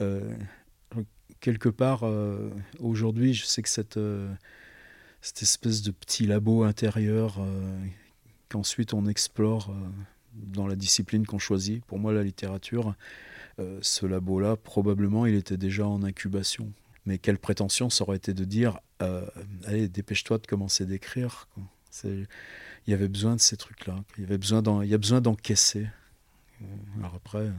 Euh, 0.00 0.34
quelque 1.40 1.68
part, 1.68 2.04
aujourd'hui, 2.80 3.34
je 3.34 3.44
sais 3.44 3.62
que 3.62 3.68
cette, 3.68 3.98
cette 5.20 5.42
espèce 5.42 5.82
de 5.82 5.90
petit 5.90 6.26
labo 6.26 6.64
intérieur 6.64 7.40
qu'ensuite 8.48 8.94
on 8.94 9.06
explore 9.06 9.70
euh, 9.70 9.88
dans 10.34 10.66
la 10.66 10.76
discipline 10.76 11.26
qu'on 11.26 11.38
choisit. 11.38 11.84
Pour 11.84 11.98
moi, 11.98 12.12
la 12.12 12.22
littérature, 12.22 12.94
euh, 13.58 13.78
ce 13.82 14.06
labo-là, 14.06 14.56
probablement, 14.56 15.26
il 15.26 15.34
était 15.34 15.56
déjà 15.56 15.86
en 15.86 16.02
incubation. 16.02 16.72
Mais 17.06 17.18
quelle 17.18 17.38
prétention 17.38 17.90
ça 17.90 18.04
aurait 18.04 18.16
été 18.16 18.34
de 18.34 18.44
dire 18.44 18.78
euh, 19.02 19.26
Allez, 19.64 19.88
dépêche-toi 19.88 20.38
de 20.38 20.46
commencer 20.46 20.84
d'écrire. 20.86 21.48
Il 22.04 22.26
y 22.86 22.92
avait 22.92 23.08
besoin 23.08 23.34
de 23.34 23.40
ces 23.40 23.56
trucs-là. 23.56 24.04
Il 24.16 24.22
y 24.22 24.26
avait 24.26 24.38
besoin 24.38 24.62
il 24.84 24.90
y 24.90 24.94
a 24.94 24.98
besoin 24.98 25.20
d'encaisser. 25.20 25.88
Alors 26.98 27.14
après, 27.14 27.50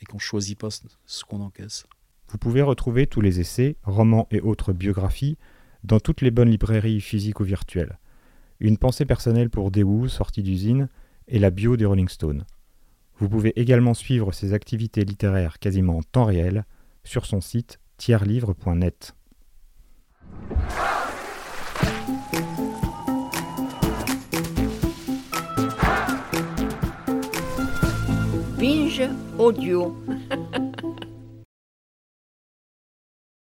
et 0.00 0.06
qu'on 0.06 0.18
choisit 0.18 0.58
pas 0.58 0.68
ce 0.70 1.24
qu'on 1.24 1.40
encaisse. 1.40 1.84
Vous 2.30 2.38
pouvez 2.38 2.62
retrouver 2.62 3.08
tous 3.08 3.20
les 3.20 3.40
essais, 3.40 3.76
romans 3.82 4.28
et 4.30 4.40
autres 4.40 4.72
biographies 4.72 5.36
dans 5.82 5.98
toutes 5.98 6.20
les 6.20 6.30
bonnes 6.30 6.50
librairies 6.50 7.00
physiques 7.00 7.40
ou 7.40 7.44
virtuelles. 7.44 7.98
Une 8.60 8.78
pensée 8.78 9.04
personnelle 9.04 9.50
pour 9.50 9.72
Daewoo, 9.72 10.06
sortie 10.06 10.44
d'usine, 10.44 10.88
et 11.26 11.40
la 11.40 11.50
bio 11.50 11.76
des 11.76 11.86
Rolling 11.86 12.08
Stones. 12.08 12.44
Vous 13.18 13.28
pouvez 13.28 13.58
également 13.60 13.94
suivre 13.94 14.32
ses 14.32 14.52
activités 14.52 15.04
littéraires 15.04 15.58
quasiment 15.58 15.96
en 15.96 16.02
temps 16.02 16.24
réel 16.24 16.64
sur 17.02 17.26
son 17.26 17.40
site 17.40 17.80
tierlivre.net. 17.96 19.16
Binge 28.56 29.02
audio. 29.36 29.96